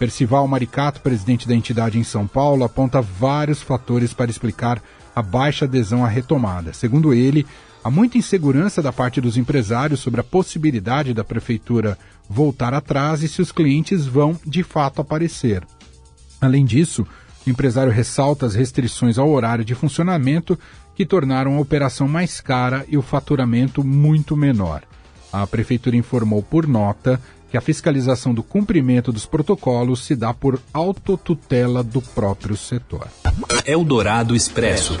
Percival 0.00 0.48
Maricato, 0.48 1.00
presidente 1.00 1.46
da 1.46 1.54
entidade 1.54 2.00
em 2.00 2.04
São 2.04 2.26
Paulo, 2.26 2.64
aponta 2.64 3.00
vários 3.00 3.62
fatores 3.62 4.12
para 4.12 4.28
explicar 4.28 4.82
a 5.14 5.22
baixa 5.22 5.66
adesão 5.66 6.04
à 6.04 6.08
retomada. 6.08 6.72
Segundo 6.72 7.14
ele, 7.14 7.46
Há 7.86 7.90
muita 7.90 8.18
insegurança 8.18 8.82
da 8.82 8.92
parte 8.92 9.20
dos 9.20 9.36
empresários 9.36 10.00
sobre 10.00 10.20
a 10.20 10.24
possibilidade 10.24 11.14
da 11.14 11.22
prefeitura 11.22 11.96
voltar 12.28 12.74
atrás 12.74 13.22
e 13.22 13.28
se 13.28 13.40
os 13.40 13.52
clientes 13.52 14.04
vão 14.04 14.36
de 14.44 14.64
fato 14.64 15.00
aparecer. 15.00 15.62
Além 16.40 16.64
disso, 16.64 17.06
o 17.46 17.48
empresário 17.48 17.92
ressalta 17.92 18.44
as 18.44 18.56
restrições 18.56 19.18
ao 19.18 19.30
horário 19.30 19.64
de 19.64 19.72
funcionamento 19.76 20.58
que 20.96 21.06
tornaram 21.06 21.56
a 21.56 21.60
operação 21.60 22.08
mais 22.08 22.40
cara 22.40 22.84
e 22.88 22.98
o 22.98 23.02
faturamento 23.02 23.84
muito 23.84 24.36
menor. 24.36 24.82
A 25.32 25.46
prefeitura 25.46 25.94
informou 25.94 26.42
por 26.42 26.66
nota 26.66 27.22
que 27.52 27.56
a 27.56 27.60
fiscalização 27.60 28.34
do 28.34 28.42
cumprimento 28.42 29.12
dos 29.12 29.26
protocolos 29.26 30.04
se 30.04 30.16
dá 30.16 30.34
por 30.34 30.60
autotutela 30.74 31.84
do 31.84 32.02
próprio 32.02 32.56
setor. 32.56 33.06
Eldorado 33.64 34.34
Expresso. 34.34 34.98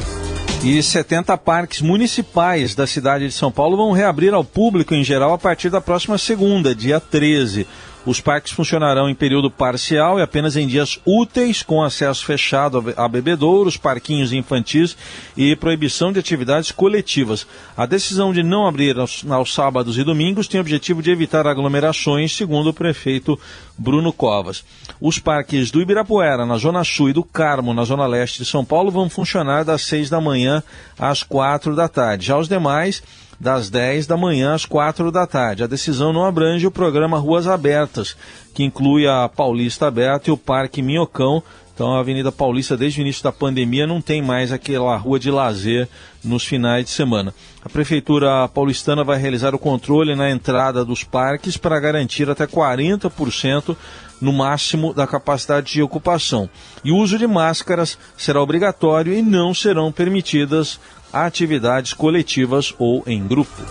E 0.62 0.82
70 0.82 1.36
parques 1.38 1.80
municipais 1.80 2.74
da 2.74 2.86
cidade 2.86 3.26
de 3.26 3.32
São 3.32 3.52
Paulo 3.52 3.76
vão 3.76 3.92
reabrir 3.92 4.34
ao 4.34 4.42
público 4.42 4.94
em 4.94 5.04
geral 5.04 5.32
a 5.32 5.38
partir 5.38 5.70
da 5.70 5.80
próxima 5.80 6.18
segunda, 6.18 6.74
dia 6.74 6.98
13. 6.98 7.66
Os 8.06 8.20
parques 8.20 8.52
funcionarão 8.52 9.10
em 9.10 9.16
período 9.16 9.50
parcial 9.50 10.20
e 10.20 10.22
apenas 10.22 10.56
em 10.56 10.64
dias 10.64 11.00
úteis, 11.04 11.60
com 11.60 11.82
acesso 11.82 12.24
fechado 12.24 12.94
a 12.96 13.08
bebedouros, 13.08 13.76
parquinhos 13.76 14.32
infantis 14.32 14.96
e 15.36 15.56
proibição 15.56 16.12
de 16.12 16.20
atividades 16.20 16.70
coletivas. 16.70 17.44
A 17.76 17.84
decisão 17.84 18.32
de 18.32 18.44
não 18.44 18.64
abrir 18.64 18.96
aos, 18.96 19.28
aos 19.28 19.52
sábados 19.52 19.98
e 19.98 20.04
domingos 20.04 20.46
tem 20.46 20.60
o 20.60 20.62
objetivo 20.62 21.02
de 21.02 21.10
evitar 21.10 21.48
aglomerações, 21.48 22.36
segundo 22.36 22.70
o 22.70 22.74
prefeito 22.74 23.36
Bruno 23.76 24.12
Covas. 24.12 24.62
Os 25.00 25.18
parques 25.18 25.72
do 25.72 25.82
Ibirapuera, 25.82 26.46
na 26.46 26.56
Zona 26.58 26.84
Sul, 26.84 27.10
e 27.10 27.12
do 27.12 27.24
Carmo, 27.24 27.74
na 27.74 27.82
Zona 27.82 28.06
Leste 28.06 28.38
de 28.38 28.48
São 28.48 28.64
Paulo, 28.64 28.92
vão 28.92 29.10
funcionar 29.10 29.64
das 29.64 29.82
6 29.82 30.08
da 30.08 30.20
manhã 30.20 30.62
às 30.96 31.24
4 31.24 31.74
da 31.74 31.88
tarde. 31.88 32.26
Já 32.26 32.38
os 32.38 32.48
demais 32.48 33.02
das 33.38 33.68
10 33.70 34.06
da 34.06 34.16
manhã 34.16 34.54
às 34.54 34.64
4 34.64 35.10
da 35.12 35.26
tarde. 35.26 35.62
A 35.62 35.66
decisão 35.66 36.12
não 36.12 36.24
abrange 36.24 36.66
o 36.66 36.70
programa 36.70 37.18
Ruas 37.18 37.46
Abertas, 37.46 38.16
que 38.54 38.64
inclui 38.64 39.06
a 39.06 39.28
Paulista 39.28 39.86
Aberta 39.86 40.30
e 40.30 40.32
o 40.32 40.36
Parque 40.36 40.82
Minhocão. 40.82 41.42
Então 41.74 41.94
a 41.94 42.00
Avenida 42.00 42.32
Paulista, 42.32 42.74
desde 42.74 43.00
o 43.00 43.02
início 43.02 43.22
da 43.22 43.30
pandemia, 43.30 43.86
não 43.86 44.00
tem 44.00 44.22
mais 44.22 44.50
aquela 44.50 44.96
rua 44.96 45.18
de 45.18 45.30
lazer 45.30 45.86
nos 46.24 46.42
finais 46.42 46.86
de 46.86 46.90
semana. 46.90 47.34
A 47.62 47.68
Prefeitura 47.68 48.48
paulistana 48.48 49.04
vai 49.04 49.18
realizar 49.18 49.54
o 49.54 49.58
controle 49.58 50.16
na 50.16 50.30
entrada 50.30 50.86
dos 50.86 51.04
parques 51.04 51.58
para 51.58 51.78
garantir 51.78 52.30
até 52.30 52.46
40% 52.46 53.76
no 54.20 54.32
máximo 54.32 54.94
da 54.94 55.06
capacidade 55.06 55.70
de 55.70 55.82
ocupação. 55.82 56.48
E 56.82 56.90
o 56.90 56.96
uso 56.96 57.18
de 57.18 57.26
máscaras 57.26 57.98
será 58.16 58.40
obrigatório 58.40 59.12
e 59.12 59.20
não 59.20 59.52
serão 59.52 59.92
permitidas 59.92 60.80
atividades 61.24 61.94
coletivas 61.94 62.74
ou 62.78 63.02
em 63.06 63.26
grupo. 63.26 63.62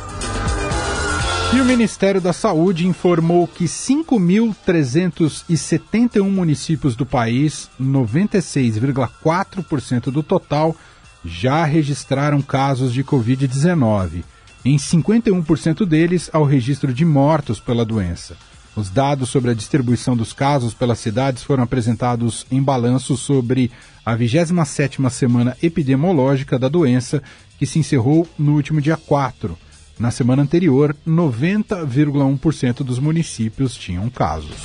E 1.54 1.62
o 1.62 1.66
Ministério 1.66 2.20
da 2.20 2.34
Saúde 2.34 2.88
informou 2.88 3.48
que 3.48 3.66
5.371 3.66 6.24
municípios 6.24 6.96
do 6.96 7.06
país, 7.06 7.70
96,4% 7.80 10.12
do 10.12 10.24
total, 10.24 10.76
já 11.24 11.64
registraram 11.64 12.42
casos 12.42 12.92
de 12.94 13.04
Covid-19. 13.04 14.24
Em 14.66 14.78
51% 14.78 15.86
deles, 15.86 16.32
há 16.34 16.40
o 16.40 16.44
registro 16.44 16.92
de 16.94 17.06
mortos 17.06 17.60
pela 17.60 17.86
doença. 17.86 18.36
Os 18.76 18.90
dados 18.90 19.30
sobre 19.30 19.52
a 19.52 19.54
distribuição 19.54 20.18
dos 20.18 20.34
casos 20.34 20.74
pelas 20.74 21.00
cidades 21.00 21.44
foram 21.44 21.64
apresentados 21.64 22.46
em 22.52 22.62
balanço 22.62 23.16
sobre 23.16 23.72
a 24.06 24.16
27ª 24.16 25.10
semana 25.10 25.58
epidemiológica 25.64 26.60
da 26.60 26.68
doença, 26.68 27.24
que 27.58 27.66
se 27.66 27.80
encerrou 27.80 28.28
no 28.38 28.54
último 28.54 28.82
dia 28.82 28.98
4. 28.98 29.58
Na 29.98 30.12
semana 30.12 30.44
anterior, 30.44 30.94
90,1% 31.08 32.84
dos 32.84 33.00
municípios 33.00 33.76
tinham 33.76 34.10
casos. 34.10 34.58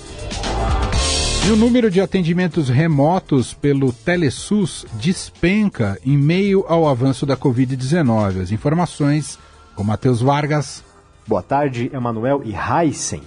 E 1.47 1.51
o 1.51 1.55
número 1.55 1.91
de 1.91 2.01
atendimentos 2.01 2.69
remotos 2.69 3.53
pelo 3.53 3.93
Telesus 3.93 4.83
despenca 4.93 5.95
em 6.03 6.17
meio 6.17 6.65
ao 6.67 6.87
avanço 6.87 7.23
da 7.23 7.37
Covid-19. 7.37 8.41
As 8.41 8.51
informações 8.51 9.37
com 9.75 9.83
Matheus 9.83 10.21
Vargas. 10.21 10.83
Boa 11.27 11.43
tarde, 11.43 11.91
Emanuel 11.93 12.41
e 12.43 12.53
Heisen. 12.55 13.21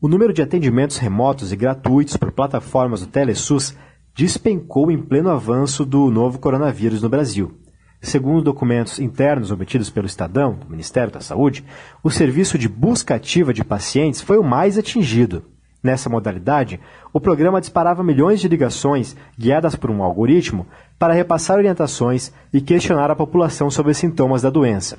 O 0.00 0.08
número 0.08 0.32
de 0.32 0.40
atendimentos 0.40 0.96
remotos 0.96 1.52
e 1.52 1.56
gratuitos 1.56 2.16
por 2.16 2.30
plataformas 2.30 3.00
do 3.00 3.06
Telesus 3.06 3.74
despencou 4.14 4.90
em 4.90 4.98
pleno 4.98 5.30
avanço 5.30 5.84
do 5.84 6.10
novo 6.10 6.38
coronavírus 6.38 7.02
no 7.02 7.08
Brasil. 7.08 7.58
Segundo 8.00 8.42
documentos 8.42 8.98
internos 8.98 9.50
obtidos 9.50 9.90
pelo 9.90 10.06
Estadão, 10.06 10.54
do 10.54 10.68
Ministério 10.68 11.12
da 11.12 11.20
Saúde, 11.20 11.64
o 12.02 12.10
serviço 12.10 12.58
de 12.58 12.68
busca 12.68 13.14
ativa 13.14 13.52
de 13.52 13.64
pacientes 13.64 14.20
foi 14.20 14.38
o 14.38 14.44
mais 14.44 14.76
atingido. 14.76 15.44
Nessa 15.82 16.08
modalidade, 16.08 16.80
o 17.12 17.20
programa 17.20 17.60
disparava 17.60 18.04
milhões 18.04 18.40
de 18.40 18.48
ligações 18.48 19.16
guiadas 19.38 19.74
por 19.74 19.90
um 19.90 20.02
algoritmo 20.02 20.66
para 20.98 21.14
repassar 21.14 21.58
orientações 21.58 22.32
e 22.52 22.60
questionar 22.60 23.10
a 23.10 23.16
população 23.16 23.68
sobre 23.70 23.94
sintomas 23.94 24.42
da 24.42 24.50
doença. 24.50 24.98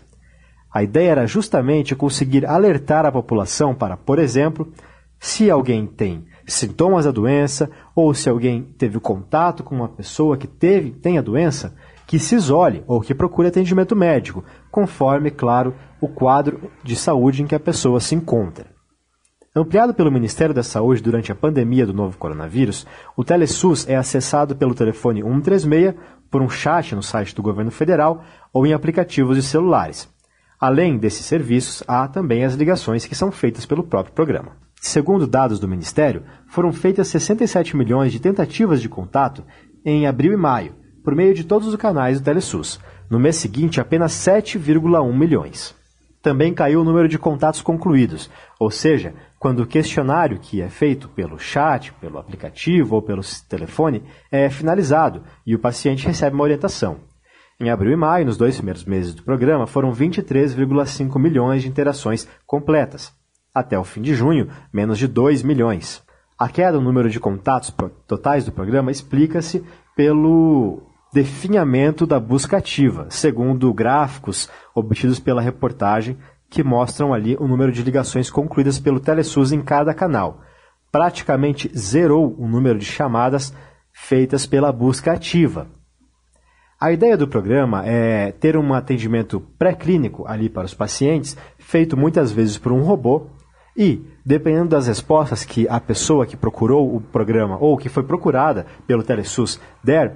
A 0.74 0.82
ideia 0.82 1.12
era 1.12 1.28
justamente 1.28 1.96
conseguir 1.96 2.46
alertar 2.46 3.06
a 3.06 3.12
população 3.12 3.76
para, 3.76 3.96
por 3.96 4.18
exemplo, 4.18 4.74
se 5.20 5.52
alguém 5.52 5.86
tem 5.86 6.26
sintomas 6.48 7.06
da 7.06 7.12
doença 7.12 7.70
ou 7.96 8.14
se 8.14 8.28
alguém 8.28 8.64
teve 8.78 9.00
contato 9.00 9.64
com 9.64 9.76
uma 9.76 9.88
pessoa 9.88 10.36
que 10.36 10.48
teve, 10.48 10.92
tem 10.92 11.18
a 11.18 11.22
doença, 11.22 11.76
que 12.08 12.20
se 12.20 12.36
isole 12.36 12.84
ou 12.88 13.00
que 13.00 13.14
procure 13.14 13.48
atendimento 13.48 13.96
médico, 13.96 14.44
conforme, 14.72 15.32
claro, 15.32 15.76
o 16.02 16.08
quadro 16.08 16.72
de 16.84 16.96
saúde 16.96 17.44
em 17.44 17.48
que 17.48 17.56
a 17.56 17.60
pessoa 17.60 18.00
se 18.00 18.16
encontra. 18.16 18.74
Ampliado 19.56 19.94
pelo 19.94 20.12
Ministério 20.12 20.56
da 20.56 20.64
Saúde 20.64 21.04
durante 21.04 21.32
a 21.32 21.36
pandemia 21.36 21.86
do 21.86 21.94
novo 21.94 22.18
coronavírus, 22.18 22.88
o 23.16 23.24
Telesus 23.24 23.88
é 23.88 23.96
acessado 23.96 24.56
pelo 24.56 24.74
telefone 24.74 25.22
136, 25.22 25.94
por 26.32 26.42
um 26.42 26.50
chat 26.50 26.96
no 26.96 27.04
site 27.04 27.36
do 27.36 27.44
governo 27.44 27.70
federal 27.70 28.24
ou 28.52 28.66
em 28.66 28.74
aplicativos 28.74 29.38
de 29.38 29.44
celulares. 29.44 30.12
Além 30.66 30.98
desses 30.98 31.26
serviços, 31.26 31.84
há 31.86 32.08
também 32.08 32.46
as 32.46 32.54
ligações 32.54 33.06
que 33.06 33.14
são 33.14 33.34
feitas 33.34 33.66
pelo 33.66 33.84
próprio 33.84 34.16
programa. 34.16 34.54
Segundo 34.80 35.28
dados 35.28 35.60
do 35.60 35.68
Ministério, 35.68 36.24
foram 36.48 36.72
feitas 36.72 37.10
67 37.10 37.76
milhões 37.76 38.14
de 38.14 38.20
tentativas 38.22 38.82
de 38.82 38.88
contato 38.88 39.44
em 39.84 40.08
abril 40.08 40.32
e 40.32 40.38
maio, 40.38 40.74
por 41.04 41.14
meio 41.16 41.34
de 41.34 41.44
todos 41.44 41.68
os 41.68 41.76
canais 41.76 42.18
do 42.18 42.24
Telesus. 42.24 42.80
No 43.10 43.20
mês 43.20 43.36
seguinte, 43.36 43.82
apenas 43.82 44.14
7,1 44.14 45.14
milhões. 45.14 45.76
Também 46.22 46.54
caiu 46.54 46.80
o 46.80 46.86
número 46.86 47.10
de 47.10 47.20
contatos 47.20 47.62
concluídos, 47.62 48.30
ou 48.58 48.72
seja, 48.72 49.14
quando 49.38 49.64
o 49.64 49.68
questionário 49.68 50.40
que 50.40 50.62
é 50.62 50.70
feito 50.70 51.10
pelo 51.10 51.38
chat, 51.38 51.92
pelo 52.00 52.18
aplicativo 52.18 52.96
ou 52.96 53.02
pelo 53.02 53.22
telefone 53.50 54.02
é 54.32 54.50
finalizado 54.50 55.24
e 55.46 55.56
o 55.56 55.60
paciente 55.60 56.08
recebe 56.08 56.34
uma 56.34 56.46
orientação. 56.46 57.12
Em 57.60 57.70
abril 57.70 57.94
e 57.94 57.96
maio, 57.96 58.26
nos 58.26 58.38
dois 58.38 58.56
primeiros 58.56 58.84
meses 58.84 59.14
do 59.14 59.24
programa, 59.24 59.68
foram 59.68 59.92
23,5 59.92 61.20
milhões 61.20 61.62
de 61.62 61.70
interações 61.70 62.28
completas. 62.46 63.14
Até 63.54 63.78
o 63.78 63.84
fim 63.84 64.02
de 64.02 64.16
junho, 64.16 64.50
menos 64.72 64.98
de 64.98 65.08
2 65.08 65.44
milhões. 65.44 66.04
A 66.38 66.50
queda 66.50 66.78
no 66.78 66.84
número 66.84 67.10
de 67.10 67.20
contatos 67.20 67.74
totais 68.08 68.44
do 68.44 68.52
programa 68.52 68.92
explica-se 68.92 69.64
pelo 69.96 70.82
definhamento 71.14 72.08
da 72.08 72.20
busca 72.20 72.58
ativa, 72.58 73.06
segundo 73.10 73.72
gráficos 73.72 74.50
obtidos 74.74 75.20
pela 75.20 75.42
reportagem 75.42 76.18
que 76.50 76.64
mostram 76.64 77.14
ali 77.14 77.36
o 77.40 77.48
número 77.48 77.72
de 77.72 77.84
ligações 77.84 78.30
concluídas 78.30 78.80
pelo 78.80 79.00
Telesus 79.00 79.52
em 79.52 79.62
cada 79.62 79.94
canal. 79.94 80.42
Praticamente 80.92 81.72
zerou 81.78 82.36
o 82.38 82.48
número 82.48 82.78
de 82.78 82.86
chamadas 82.86 83.54
feitas 83.92 84.46
pela 84.46 84.72
busca 84.72 85.14
ativa. 85.14 85.68
A 86.84 86.92
ideia 86.92 87.16
do 87.16 87.30
programa 87.30 87.86
é 87.86 88.34
ter 88.34 88.58
um 88.58 88.74
atendimento 88.74 89.40
pré-clínico 89.58 90.26
ali 90.28 90.50
para 90.50 90.66
os 90.66 90.74
pacientes, 90.74 91.38
feito 91.58 91.96
muitas 91.96 92.30
vezes 92.30 92.58
por 92.58 92.74
um 92.74 92.82
robô, 92.82 93.28
e, 93.78 94.02
dependendo 94.26 94.72
das 94.72 94.88
respostas 94.88 95.46
que 95.46 95.66
a 95.70 95.80
pessoa 95.80 96.26
que 96.26 96.36
procurou 96.36 96.94
o 96.94 97.00
programa 97.00 97.58
ou 97.58 97.78
que 97.78 97.88
foi 97.88 98.04
procurada 98.04 98.66
pelo 98.86 99.02
Telesus 99.02 99.62
der, 99.82 100.14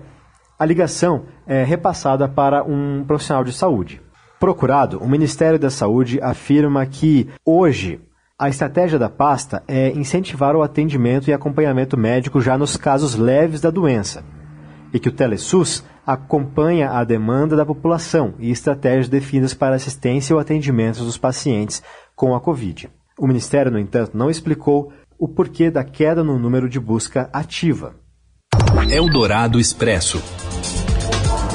a 0.59 0.65
ligação 0.65 1.23
é 1.47 1.63
repassada 1.63 2.27
para 2.27 2.65
um 2.65 3.01
profissional 3.07 3.45
de 3.45 3.53
saúde. 3.53 4.01
Procurado, 4.37 4.99
o 4.99 5.07
Ministério 5.07 5.57
da 5.57 5.69
Saúde 5.69 6.19
afirma 6.21 6.85
que, 6.85 7.29
hoje, 7.45 8.01
a 8.37 8.49
estratégia 8.49 8.99
da 8.99 9.09
pasta 9.09 9.63
é 9.69 9.91
incentivar 9.91 10.53
o 10.53 10.61
atendimento 10.61 11.29
e 11.29 11.33
acompanhamento 11.33 11.97
médico 11.97 12.41
já 12.41 12.57
nos 12.57 12.75
casos 12.75 13.15
leves 13.15 13.61
da 13.61 13.71
doença, 13.71 14.21
e 14.93 14.99
que 14.99 15.09
o 15.09 15.11
Telesus 15.11 15.83
acompanha 16.05 16.91
a 16.91 17.03
demanda 17.03 17.55
da 17.55 17.65
população 17.65 18.33
e 18.39 18.49
estratégias 18.49 19.09
definidas 19.09 19.53
para 19.53 19.75
assistência 19.75 20.33
ou 20.33 20.39
atendimento 20.39 21.03
dos 21.03 21.17
pacientes 21.17 21.83
com 22.15 22.33
a 22.33 22.39
Covid. 22.39 22.89
O 23.19 23.27
Ministério, 23.27 23.71
no 23.71 23.79
entanto, 23.79 24.17
não 24.17 24.29
explicou 24.29 24.91
o 25.19 25.27
porquê 25.27 25.69
da 25.69 25.83
queda 25.83 26.23
no 26.23 26.39
número 26.39 26.69
de 26.69 26.79
busca 26.79 27.29
ativa. 27.33 27.95
Eldorado 28.89 29.59
Expresso. 29.59 30.21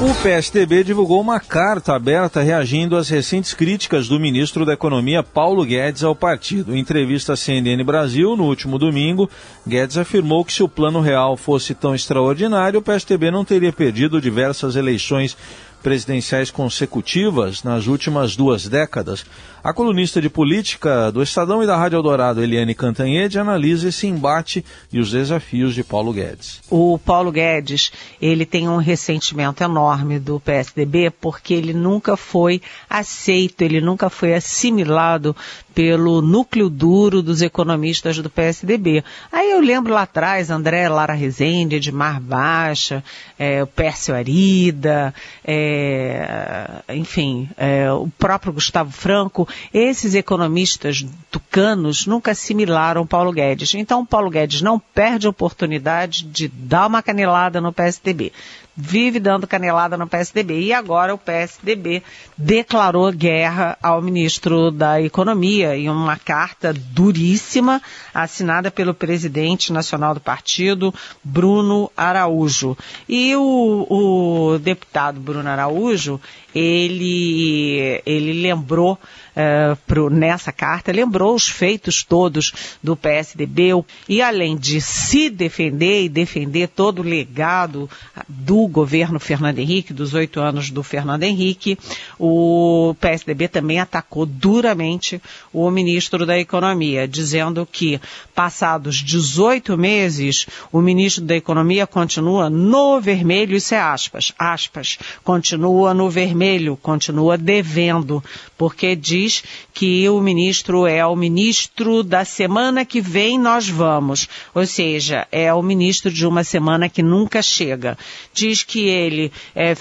O 0.02 0.14
PSDB 0.20 0.82
divulgou 0.82 1.20
uma 1.20 1.38
carta 1.38 1.94
aberta 1.94 2.42
reagindo 2.42 2.96
às 2.96 3.08
recentes 3.08 3.54
críticas 3.54 4.08
do 4.08 4.18
ministro 4.18 4.66
da 4.66 4.72
Economia 4.72 5.22
Paulo 5.22 5.64
Guedes 5.64 6.02
ao 6.02 6.12
partido. 6.12 6.74
Em 6.74 6.80
entrevista 6.80 7.34
à 7.34 7.36
CNN 7.36 7.84
Brasil, 7.84 8.36
no 8.36 8.42
último 8.42 8.80
domingo, 8.80 9.30
Guedes 9.64 9.96
afirmou 9.96 10.44
que 10.44 10.52
se 10.52 10.60
o 10.60 10.68
plano 10.68 11.00
real 11.00 11.36
fosse 11.36 11.72
tão 11.72 11.94
extraordinário, 11.94 12.80
o 12.80 12.82
PSDB 12.82 13.30
não 13.30 13.44
teria 13.44 13.72
perdido 13.72 14.20
diversas 14.20 14.74
eleições 14.74 15.36
presidenciais 15.82 16.50
consecutivas 16.50 17.62
nas 17.62 17.86
últimas 17.86 18.36
duas 18.36 18.68
décadas. 18.68 19.26
A 19.62 19.72
colunista 19.72 20.20
de 20.20 20.28
política 20.28 21.12
do 21.12 21.22
Estadão 21.22 21.62
e 21.62 21.66
da 21.66 21.76
Rádio 21.76 21.96
Eldorado, 21.96 22.42
Eliane 22.42 22.74
Cantanhede, 22.74 23.38
analisa 23.38 23.88
esse 23.88 24.06
embate 24.06 24.64
e 24.92 24.98
os 24.98 25.10
desafios 25.10 25.74
de 25.74 25.84
Paulo 25.84 26.12
Guedes. 26.12 26.60
O 26.70 26.98
Paulo 26.98 27.30
Guedes, 27.30 27.92
ele 28.20 28.44
tem 28.44 28.68
um 28.68 28.78
ressentimento 28.78 29.62
enorme 29.62 30.18
do 30.18 30.40
PSDB 30.40 31.10
porque 31.10 31.54
ele 31.54 31.72
nunca 31.72 32.16
foi 32.16 32.60
aceito, 32.88 33.62
ele 33.62 33.80
nunca 33.80 34.10
foi 34.10 34.34
assimilado 34.34 35.36
pelo 35.74 36.20
núcleo 36.20 36.68
duro 36.68 37.22
dos 37.22 37.42
economistas 37.42 38.18
do 38.18 38.30
PSDB. 38.30 39.02
Aí 39.30 39.50
eu 39.50 39.60
lembro 39.60 39.92
lá 39.92 40.02
atrás, 40.02 40.50
André 40.50 40.88
Lara 40.88 41.14
Rezende, 41.14 41.76
Edmar 41.76 42.20
Baixa, 42.20 43.02
é, 43.38 43.62
o 43.62 43.66
Pércio 43.66 44.14
Arida, 44.14 45.14
é, 45.44 46.82
enfim, 46.90 47.48
é, 47.56 47.90
o 47.92 48.08
próprio 48.18 48.52
Gustavo 48.52 48.92
Franco, 48.92 49.48
esses 49.72 50.14
economistas 50.14 51.04
tucanos 51.30 52.06
nunca 52.06 52.32
assimilaram 52.32 53.06
Paulo 53.06 53.32
Guedes. 53.32 53.74
Então, 53.74 54.04
Paulo 54.04 54.30
Guedes 54.30 54.62
não 54.62 54.78
perde 54.78 55.26
a 55.26 55.30
oportunidade 55.30 56.24
de 56.24 56.48
dar 56.48 56.86
uma 56.86 57.02
canelada 57.02 57.60
no 57.60 57.72
PSDB 57.72 58.32
vive 58.76 59.20
dando 59.20 59.46
canelada 59.46 59.96
no 59.96 60.06
PSDB. 60.06 60.60
E 60.60 60.72
agora 60.72 61.14
o 61.14 61.18
PSDB 61.18 62.02
declarou 62.36 63.12
guerra 63.12 63.76
ao 63.82 64.00
ministro 64.00 64.70
da 64.70 65.00
Economia 65.00 65.76
em 65.76 65.88
uma 65.88 66.16
carta 66.16 66.72
duríssima 66.72 67.82
assinada 68.14 68.70
pelo 68.70 68.94
presidente 68.94 69.72
nacional 69.72 70.14
do 70.14 70.20
partido, 70.20 70.94
Bruno 71.22 71.90
Araújo. 71.96 72.76
E 73.08 73.34
o, 73.36 73.86
o 73.88 74.58
deputado 74.58 75.20
Bruno 75.20 75.48
Araújo, 75.48 76.20
ele, 76.54 78.02
ele 78.06 78.42
lembrou 78.42 78.98
uh, 79.36 79.76
pro, 79.86 80.10
nessa 80.10 80.52
carta, 80.52 80.92
lembrou 80.92 81.34
os 81.34 81.48
feitos 81.48 82.02
todos 82.02 82.52
do 82.82 82.96
PSDB 82.96 83.70
e 84.08 84.20
além 84.20 84.56
de 84.56 84.80
se 84.80 85.30
defender 85.30 86.04
e 86.04 86.08
defender 86.08 86.68
todo 86.68 87.00
o 87.00 87.02
legado 87.02 87.88
do 88.28 88.66
governo 88.66 89.18
Fernando 89.18 89.58
Henrique, 89.58 89.92
dos 89.92 90.14
oito 90.14 90.40
anos 90.40 90.70
do 90.70 90.82
Fernando 90.82 91.22
Henrique, 91.22 91.78
o 92.18 92.94
PSDB 93.00 93.48
também 93.48 93.80
atacou 93.80 94.26
duramente 94.26 95.20
o 95.52 95.70
ministro 95.70 96.26
da 96.26 96.38
Economia, 96.38 97.06
dizendo 97.06 97.66
que 97.70 98.00
passados 98.34 98.96
18 98.96 99.76
meses, 99.76 100.46
o 100.70 100.80
ministro 100.80 101.24
da 101.24 101.36
Economia 101.36 101.86
continua 101.86 102.50
no 102.50 103.00
vermelho, 103.00 103.56
isso 103.56 103.74
é 103.74 103.80
aspas, 103.80 104.32
aspas, 104.38 104.98
continua 105.22 105.94
no 105.94 106.10
vermelho, 106.10 106.76
continua 106.76 107.38
devendo, 107.38 108.22
porque 108.56 108.96
diz 108.96 109.21
diz 109.22 109.44
que 109.72 110.08
o 110.08 110.20
ministro 110.20 110.86
é 110.86 111.04
o 111.06 111.16
ministro 111.16 112.02
da 112.02 112.24
semana 112.24 112.84
que 112.84 113.00
vem 113.00 113.38
nós 113.38 113.68
vamos, 113.68 114.28
ou 114.54 114.66
seja, 114.66 115.26
é 115.30 115.52
o 115.52 115.62
ministro 115.62 116.10
de 116.10 116.26
uma 116.26 116.44
semana 116.44 116.88
que 116.88 117.02
nunca 117.02 117.40
chega. 117.40 117.96
Diz 118.32 118.62
que 118.62 118.88
ele, 118.88 119.32
é, 119.54 119.74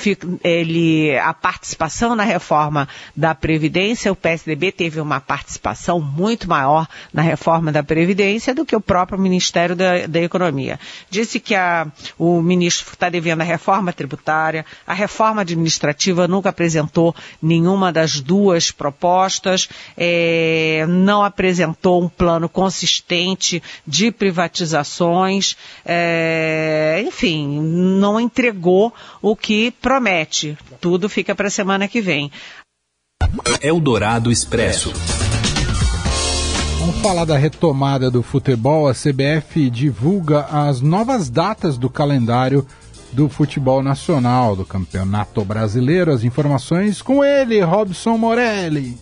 ele 0.43 1.17
a 1.17 1.34
participação 1.34 2.15
na 2.15 2.23
reforma 2.23 2.88
da 3.15 3.34
Previdência, 3.34 4.12
o 4.12 4.15
PSDB 4.15 4.71
teve 4.71 4.99
uma 4.99 5.19
participação 5.19 5.99
muito 5.99 6.47
maior 6.47 6.88
na 7.13 7.21
reforma 7.21 7.71
da 7.71 7.84
Previdência 7.84 8.54
do 8.54 8.65
que 8.65 8.75
o 8.75 8.82
próprio 8.82 9.19
Ministério 9.19 9.75
da, 9.75 10.08
da 10.08 10.21
Economia. 10.21 10.80
Disse 11.10 11.39
que 11.39 11.56
a, 11.56 11.88
o 12.17 12.41
ministro 12.41 12.93
está 12.93 13.10
devendo 13.10 13.41
a 13.41 13.45
reforma 13.45 13.91
tributária, 13.91 14.65
a 14.86 14.93
reforma 14.93 15.41
administrativa 15.41 16.27
nunca 16.27 16.49
apresentou 16.49 17.15
nenhuma 17.41 17.91
das 17.91 18.19
duas 18.19 18.71
propostas, 18.71 19.31
é, 19.98 20.86
não 20.88 21.24
apresentou 21.24 22.04
um 22.04 22.10
plano 22.10 22.50
consistente 22.50 23.62
de 23.86 24.12
privatizações, 24.12 25.56
é, 25.86 27.04
enfim, 27.06 27.60
não 27.62 28.20
entregou 28.20 28.94
o 29.22 29.36
que 29.36 29.72
promete. 29.82 30.58
Tudo 30.80 31.08
fica 31.08 31.36
para 31.36 31.48
a 31.48 31.52
semana 31.52 31.88
que 31.88 32.02
vem. 32.02 32.32
Eldorado 33.62 34.32
Expresso. 34.32 34.91
Vamos 36.80 36.98
falar 36.98 37.26
da 37.26 37.38
retomada 37.38 38.10
do 38.10 38.24
futebol. 38.24 38.88
A 38.88 38.94
CBF 38.94 39.70
divulga 39.70 40.46
as 40.46 40.82
novas 40.82 41.30
datas 41.30 41.78
do 41.78 41.89
calendário 41.89 42.65
do 43.12 43.30
futebol 43.30 43.84
nacional, 43.84 44.56
do 44.56 44.65
Campeonato 44.65 45.46
Brasileiro. 45.46 46.12
As 46.12 46.24
informações 46.24 47.02
com 47.02 47.24
ele, 47.24 47.62
Robson 47.62 48.17
Morelli. 48.17 48.98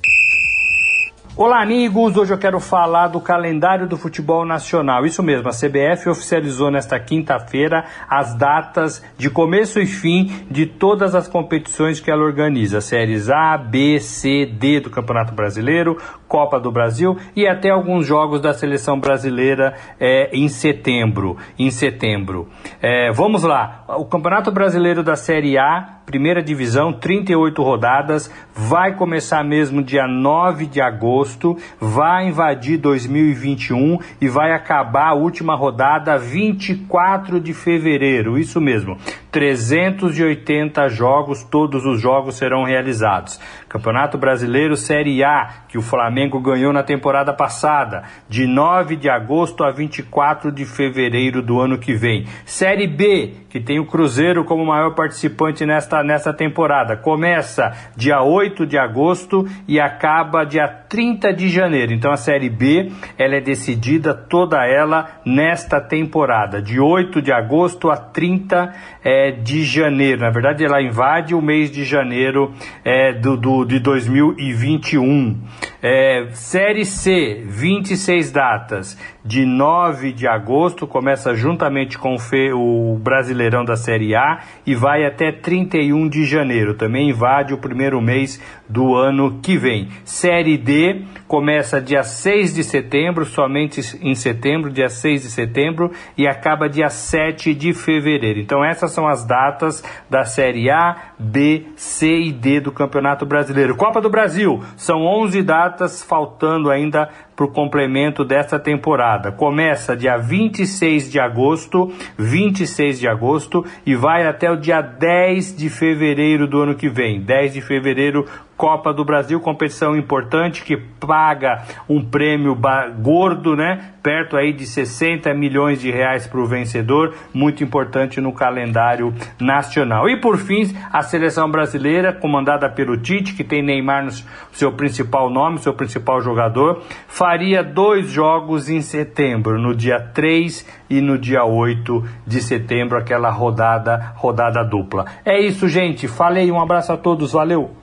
Olá, 1.42 1.62
amigos! 1.62 2.18
Hoje 2.18 2.34
eu 2.34 2.38
quero 2.38 2.60
falar 2.60 3.08
do 3.08 3.22
calendário 3.22 3.88
do 3.88 3.96
futebol 3.96 4.46
nacional. 4.46 5.06
Isso 5.06 5.24
mesmo, 5.24 5.48
a 5.48 5.54
CBF 5.54 6.10
oficializou 6.10 6.70
nesta 6.70 7.00
quinta-feira 7.00 7.86
as 8.10 8.36
datas 8.36 9.02
de 9.18 9.30
começo 9.30 9.80
e 9.80 9.86
fim 9.86 10.46
de 10.52 10.66
todas 10.66 11.16
as 11.16 11.30
competições 11.30 12.02
que 12.02 12.12
ela 12.12 12.26
organiza: 12.26 12.82
séries 12.82 13.30
A, 13.30 13.58
B, 13.58 14.02
C, 14.02 14.46
D 14.48 14.82
do 14.82 14.90
Campeonato 14.90 15.34
Brasileiro, 15.34 15.98
Copa 16.30 16.60
do 16.60 16.72
Brasil 16.72 17.18
e 17.36 17.48
até 17.48 17.72
alguns 17.72 18.06
jogos 18.06 18.40
da 18.40 18.54
seleção 18.54 19.00
brasileira 19.00 19.74
é, 20.00 20.30
em 20.32 20.48
setembro. 20.48 21.36
Em 21.58 21.72
setembro. 21.72 22.48
É, 22.80 23.12
vamos 23.12 23.44
lá. 23.44 23.84
O 23.98 24.06
Campeonato 24.06 24.52
Brasileiro 24.52 25.04
da 25.04 25.16
Série 25.16 25.58
A 25.58 26.00
primeira 26.10 26.42
divisão, 26.42 26.92
38 26.92 27.62
rodadas, 27.62 28.34
vai 28.52 28.96
começar 28.96 29.44
mesmo 29.44 29.84
dia 29.84 30.08
9 30.08 30.66
de 30.66 30.82
agosto, 30.82 31.56
vai 31.80 32.28
invadir 32.28 32.80
2021 32.80 34.00
e 34.20 34.28
vai 34.28 34.52
acabar 34.52 35.10
a 35.10 35.14
última 35.14 35.56
rodada 35.56 36.18
24 36.18 37.40
de 37.40 37.54
fevereiro. 37.54 38.40
Isso 38.40 38.60
mesmo, 38.60 38.98
380 39.32 40.90
jogos, 40.90 41.44
todos 41.44 41.86
os 41.86 42.02
jogos 42.02 42.36
serão 42.36 42.64
realizados. 42.64 43.40
Campeonato 43.68 44.18
Brasileiro 44.18 44.76
Série 44.76 45.24
A, 45.24 45.66
que 45.68 45.78
o 45.78 45.82
Flamengo 45.82 46.40
ganhou 46.40 46.74
na 46.74 46.82
temporada 46.82 47.32
passada, 47.34 48.04
de 48.28 48.48
9 48.48 48.96
de 48.96 49.10
agosto 49.10 49.64
a 49.64 49.72
24 49.72 50.52
de 50.52 50.66
fevereiro 50.66 51.42
do 51.42 51.60
ano 51.60 51.78
que 51.78 51.94
vem. 51.94 52.26
Série 52.46 52.88
B, 52.88 53.34
que 53.50 53.60
tem 53.60 53.80
o 53.80 53.86
Cruzeiro 53.86 54.44
como 54.44 54.66
maior 54.66 54.96
participante 54.96 55.66
nesta, 55.66 56.04
nesta 56.04 56.34
temporada, 56.34 56.98
começa 56.98 57.72
dia 57.96 58.22
8 58.22 58.66
de 58.66 58.78
agosto 58.78 59.48
e 59.68 59.80
acaba 59.80 60.44
dia 60.44 60.68
30 60.68 61.34
de 61.34 61.50
janeiro. 61.50 61.94
Então 61.94 62.12
a 62.12 62.18
Série 62.18 62.50
B, 62.50 62.92
ela 63.18 63.36
é 63.36 63.42
decidida 63.42 64.14
toda 64.14 64.66
ela 64.66 65.20
nesta 65.24 65.80
temporada, 65.80 66.62
de 66.62 66.80
8 66.80 67.22
de 67.22 67.32
agosto 67.32 67.90
a 67.90 67.98
30 67.98 68.74
é, 69.04 69.19
de 69.32 69.64
janeiro. 69.64 70.22
Na 70.22 70.30
verdade, 70.30 70.64
ela 70.64 70.82
invade 70.82 71.36
o 71.36 71.42
mês 71.42 71.72
de 71.72 71.84
janeiro 71.84 72.54
é, 72.84 73.14
do, 73.14 73.38
do 73.38 73.66
de 73.66 73.80
2021. 73.80 75.38
É, 75.82 76.28
série 76.34 76.86
C, 76.86 77.44
26 77.46 78.32
datas, 78.32 78.98
de 79.30 79.46
9 79.46 80.12
de 80.12 80.28
agosto, 80.28 80.88
começa 80.88 81.36
juntamente 81.36 82.00
com 82.00 82.16
o, 82.56 82.98
Brasileirão 82.98 83.64
da 83.64 83.76
Série 83.76 84.16
A 84.16 84.40
e 84.66 84.74
vai 84.74 85.06
até 85.06 85.32
31 85.32 86.10
de 86.10 86.26
janeiro. 86.26 86.74
Também 86.74 87.12
invade 87.12 87.54
o 87.54 87.60
primeiro 87.60 88.02
mês 88.02 88.42
do 88.68 88.96
ano 88.96 89.40
que 89.40 89.56
vem. 89.56 89.90
Série 90.04 90.58
D 90.58 91.04
começa 91.28 91.80
dia 91.80 92.02
6 92.02 92.56
de 92.56 92.64
setembro, 92.64 93.24
somente 93.24 93.82
em 94.02 94.16
setembro, 94.16 94.72
dia 94.72 94.90
6 94.90 95.22
de 95.22 95.30
setembro, 95.30 95.92
e 96.18 96.28
acaba 96.28 96.68
dia 96.68 96.90
7 96.90 97.54
de 97.54 97.72
fevereiro. 97.72 98.40
Então, 98.40 98.66
essas 98.66 98.92
são 98.92 99.08
as 99.08 99.24
datas 99.24 99.84
da 100.10 100.26
Série 100.26 100.72
A, 100.72 101.14
B, 101.20 101.68
C 101.76 102.08
e 102.20 102.32
D 102.32 102.60
do 102.60 102.72
Campeonato 102.72 103.28
Brasileiro. 103.28 103.76
Copa 103.76 104.02
do 104.02 104.10
Brasil, 104.10 104.64
são 104.76 105.06
11 105.06 105.44
datas, 105.44 106.02
faltando 106.02 106.72
ainda 106.72 107.10
para 107.40 107.46
o 107.46 107.52
complemento 107.52 108.26
desta 108.26 108.60
temporada. 108.60 109.32
Começa 109.32 109.96
dia 109.96 110.18
26 110.18 111.10
de 111.10 111.22
agosto, 111.22 111.90
26 112.18 113.00
de 113.00 113.08
agosto 113.08 113.66
e 113.86 113.96
vai 113.96 114.28
até 114.28 114.52
o 114.52 114.58
dia 114.58 114.82
10 114.82 115.56
de 115.56 115.70
fevereiro 115.70 116.46
do 116.46 116.60
ano 116.60 116.76
que 116.76 116.90
vem. 116.90 117.22
10 117.22 117.54
de 117.54 117.62
fevereiro, 117.62 118.26
Copa 118.60 118.94
do 118.94 119.06
Brasil, 119.06 119.40
competição 119.40 119.96
importante 119.96 120.66
que 120.66 120.76
paga 120.76 121.64
um 121.88 122.04
prêmio 122.04 122.54
gordo, 123.02 123.56
né? 123.56 123.92
Perto 124.04 124.36
aí 124.36 124.52
de 124.52 124.66
60 124.66 125.34
milhões 125.34 125.80
de 125.80 125.90
reais 125.90 126.28
para 126.28 126.42
o 126.42 126.46
vencedor, 126.46 127.16
muito 127.34 127.64
importante 127.64 128.20
no 128.20 128.34
calendário 128.34 129.14
nacional. 129.40 130.10
E 130.10 130.20
por 130.20 130.38
fim, 130.38 130.76
a 130.92 131.02
seleção 131.02 131.50
brasileira, 131.50 132.12
comandada 132.12 132.70
pelo 132.70 132.98
Tite, 132.98 133.34
que 133.34 133.46
tem 133.46 133.64
Neymar 133.64 134.04
no 134.04 134.12
seu 134.52 134.74
principal 134.74 135.30
nome, 135.30 135.60
seu 135.60 135.74
principal 135.74 136.20
jogador, 136.20 136.84
faria 137.08 137.64
dois 137.64 138.12
jogos 138.12 138.68
em 138.68 138.82
setembro, 138.82 139.58
no 139.58 139.74
dia 139.74 140.02
3 140.02 140.68
e 140.90 141.00
no 141.00 141.18
dia 141.18 141.46
8 141.46 142.04
de 142.28 142.42
setembro, 142.42 142.98
aquela 142.98 143.30
rodada, 143.30 144.12
rodada 144.18 144.66
dupla. 144.66 145.06
É 145.24 145.40
isso, 145.40 145.70
gente. 145.70 146.10
Falei, 146.10 146.52
um 146.52 146.62
abraço 146.62 146.92
a 146.92 146.98
todos, 146.98 147.32
valeu! 147.32 147.80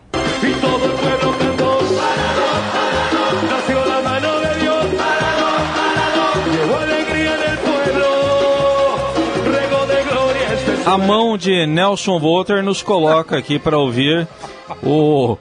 A 10.87 10.96
mão 10.96 11.37
de 11.37 11.66
Nelson 11.66 12.20
Volter 12.20 12.62
nos 12.62 12.81
coloca 12.81 13.37
aqui 13.37 13.59
para 13.59 13.77
ouvir 13.77 14.29
o 14.85 15.37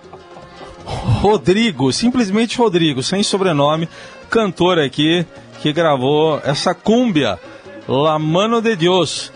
Rodrigo, 0.84 1.94
simplesmente 1.94 2.58
Rodrigo, 2.58 3.04
sem 3.04 3.22
sobrenome, 3.22 3.88
cantor 4.28 4.80
aqui 4.80 5.24
que 5.62 5.72
gravou 5.72 6.42
essa 6.44 6.74
cúmbia, 6.74 7.38
La 7.88 8.18
Mano 8.18 8.60
de 8.60 8.76
Dios. 8.76 9.32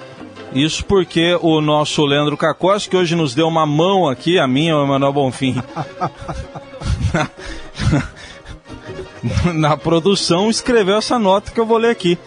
Isso 0.52 0.84
porque 0.84 1.38
o 1.44 1.62
nosso 1.62 2.04
Leandro 2.04 2.36
Cacós, 2.36 2.88
que 2.88 2.98
hoje 2.98 3.16
nos 3.16 3.36
deu 3.36 3.48
uma 3.48 3.68
mão 3.68 4.10
aqui, 4.10 4.40
a 4.40 4.48
minha, 4.48 4.76
o 4.76 4.84
Emanuel 4.84 5.14
Bonfim, 5.14 5.62
na, 7.14 7.30
na 9.70 9.78
produção, 9.78 10.50
escreveu 10.50 10.98
essa 10.98 11.20
nota 11.20 11.52
que 11.52 11.60
eu 11.60 11.68
vou 11.68 11.78
ler 11.78 11.92
aqui. 11.92 12.18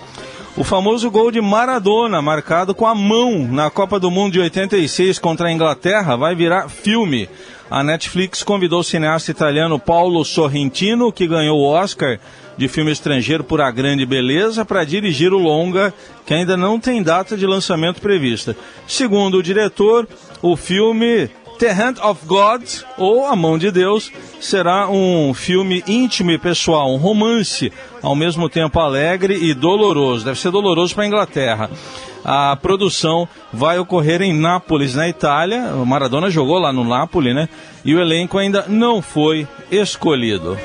O 0.54 0.64
famoso 0.64 1.10
gol 1.10 1.30
de 1.30 1.40
Maradona, 1.40 2.20
marcado 2.20 2.74
com 2.74 2.86
a 2.86 2.94
mão 2.94 3.48
na 3.50 3.70
Copa 3.70 3.98
do 3.98 4.10
Mundo 4.10 4.34
de 4.34 4.40
86 4.40 5.18
contra 5.18 5.48
a 5.48 5.52
Inglaterra, 5.52 6.14
vai 6.14 6.34
virar 6.34 6.68
filme. 6.68 7.26
A 7.70 7.82
Netflix 7.82 8.42
convidou 8.42 8.80
o 8.80 8.84
cineasta 8.84 9.30
italiano 9.30 9.78
Paulo 9.78 10.22
Sorrentino, 10.26 11.10
que 11.10 11.26
ganhou 11.26 11.58
o 11.58 11.66
Oscar 11.66 12.20
de 12.58 12.68
filme 12.68 12.92
estrangeiro 12.92 13.42
por 13.42 13.62
A 13.62 13.70
Grande 13.70 14.04
Beleza 14.04 14.62
para 14.62 14.84
dirigir 14.84 15.32
o 15.32 15.38
longa, 15.38 15.94
que 16.26 16.34
ainda 16.34 16.54
não 16.54 16.78
tem 16.78 17.02
data 17.02 17.34
de 17.34 17.46
lançamento 17.46 18.02
prevista. 18.02 18.54
Segundo 18.86 19.38
o 19.38 19.42
diretor, 19.42 20.06
o 20.42 20.54
filme 20.54 21.30
The 21.62 21.70
Hand 21.70 22.00
of 22.02 22.26
God, 22.26 22.64
ou 22.98 23.24
A 23.24 23.36
Mão 23.36 23.56
de 23.56 23.70
Deus, 23.70 24.10
será 24.40 24.90
um 24.90 25.32
filme 25.32 25.80
íntimo 25.86 26.32
e 26.32 26.36
pessoal, 26.36 26.92
um 26.92 26.96
romance, 26.96 27.72
ao 28.02 28.16
mesmo 28.16 28.48
tempo 28.48 28.80
alegre 28.80 29.38
e 29.40 29.54
doloroso. 29.54 30.24
Deve 30.24 30.40
ser 30.40 30.50
doloroso 30.50 30.92
para 30.92 31.04
a 31.04 31.06
Inglaterra. 31.06 31.70
A 32.24 32.56
produção 32.56 33.28
vai 33.52 33.78
ocorrer 33.78 34.22
em 34.22 34.32
Nápoles, 34.32 34.96
na 34.96 35.08
Itália. 35.08 35.72
O 35.76 35.86
Maradona 35.86 36.28
jogou 36.30 36.58
lá 36.58 36.72
no 36.72 36.82
Nápoles, 36.82 37.32
né? 37.32 37.48
E 37.84 37.94
o 37.94 38.00
elenco 38.00 38.38
ainda 38.38 38.64
não 38.66 39.00
foi 39.00 39.46
escolhido. 39.70 40.58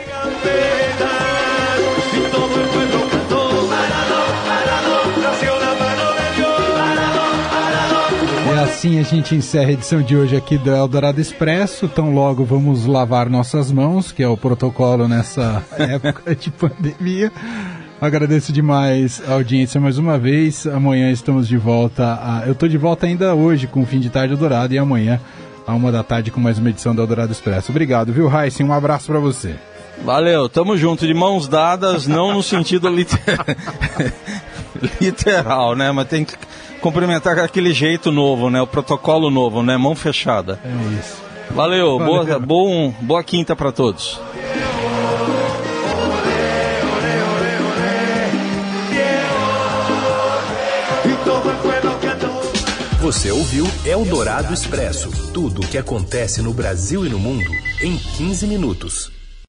Assim 8.77 8.99
a 8.99 9.03
gente 9.03 9.33
encerra 9.33 9.69
a 9.69 9.71
edição 9.71 10.03
de 10.03 10.15
hoje 10.15 10.35
aqui 10.35 10.55
do 10.55 10.69
Eldorado 10.69 11.19
Expresso. 11.19 11.87
Tão 11.87 12.13
logo 12.13 12.45
vamos 12.45 12.85
lavar 12.85 13.27
nossas 13.27 13.71
mãos, 13.71 14.11
que 14.11 14.21
é 14.21 14.27
o 14.27 14.37
protocolo 14.37 15.07
nessa 15.07 15.63
época 15.79 16.35
de 16.35 16.51
pandemia. 16.51 17.31
Agradeço 17.99 18.53
demais 18.53 19.19
a 19.27 19.33
audiência 19.33 19.81
mais 19.81 19.97
uma 19.97 20.19
vez. 20.19 20.67
Amanhã 20.67 21.09
estamos 21.09 21.47
de 21.47 21.57
volta. 21.57 22.19
A... 22.21 22.43
Eu 22.45 22.51
estou 22.51 22.69
de 22.69 22.77
volta 22.77 23.07
ainda 23.07 23.33
hoje 23.33 23.65
com 23.65 23.81
o 23.81 23.85
fim 23.85 23.99
de 23.99 24.11
tarde 24.11 24.35
Eldorado 24.35 24.71
e 24.71 24.77
amanhã, 24.77 25.19
a 25.65 25.73
uma 25.73 25.91
da 25.91 26.03
tarde, 26.03 26.29
com 26.29 26.39
mais 26.39 26.59
uma 26.59 26.69
edição 26.69 26.93
do 26.93 27.01
Eldorado 27.01 27.31
Expresso. 27.31 27.71
Obrigado, 27.71 28.13
viu, 28.13 28.29
Heisen? 28.31 28.67
Um 28.67 28.73
abraço 28.73 29.07
para 29.07 29.19
você. 29.19 29.55
Valeu, 30.03 30.47
tamo 30.47 30.77
junto, 30.77 31.07
de 31.07 31.13
mãos 31.13 31.47
dadas, 31.47 32.05
não 32.05 32.33
no 32.33 32.43
sentido 32.43 32.87
literal, 32.87 33.43
literal 34.99 35.75
né? 35.75 35.91
Mas 35.91 36.07
tem 36.07 36.25
que 36.25 36.35
cumprimentar 36.81 37.35
com 37.35 37.41
aquele 37.41 37.73
jeito 37.73 38.11
novo, 38.11 38.49
né? 38.49 38.61
O 38.61 38.67
protocolo 38.67 39.29
novo, 39.29 39.63
né? 39.63 39.77
Mão 39.77 39.95
fechada. 39.95 40.59
É 40.63 40.99
isso. 40.99 41.27
Valeu, 41.51 41.97
Valeu. 41.97 42.25
Boa, 42.25 42.39
bom, 42.39 42.93
boa 43.01 43.23
quinta 43.23 43.55
para 43.55 43.71
todos. 43.71 44.19
Você 52.99 53.31
ouviu 53.31 53.65
Eldorado 53.85 54.53
Expresso 54.53 55.31
tudo 55.31 55.61
o 55.61 55.67
que 55.67 55.77
acontece 55.77 56.41
no 56.41 56.53
Brasil 56.53 57.05
e 57.05 57.09
no 57.09 57.17
mundo 57.17 57.49
em 57.81 57.95
15 57.95 58.45
minutos. 58.47 59.16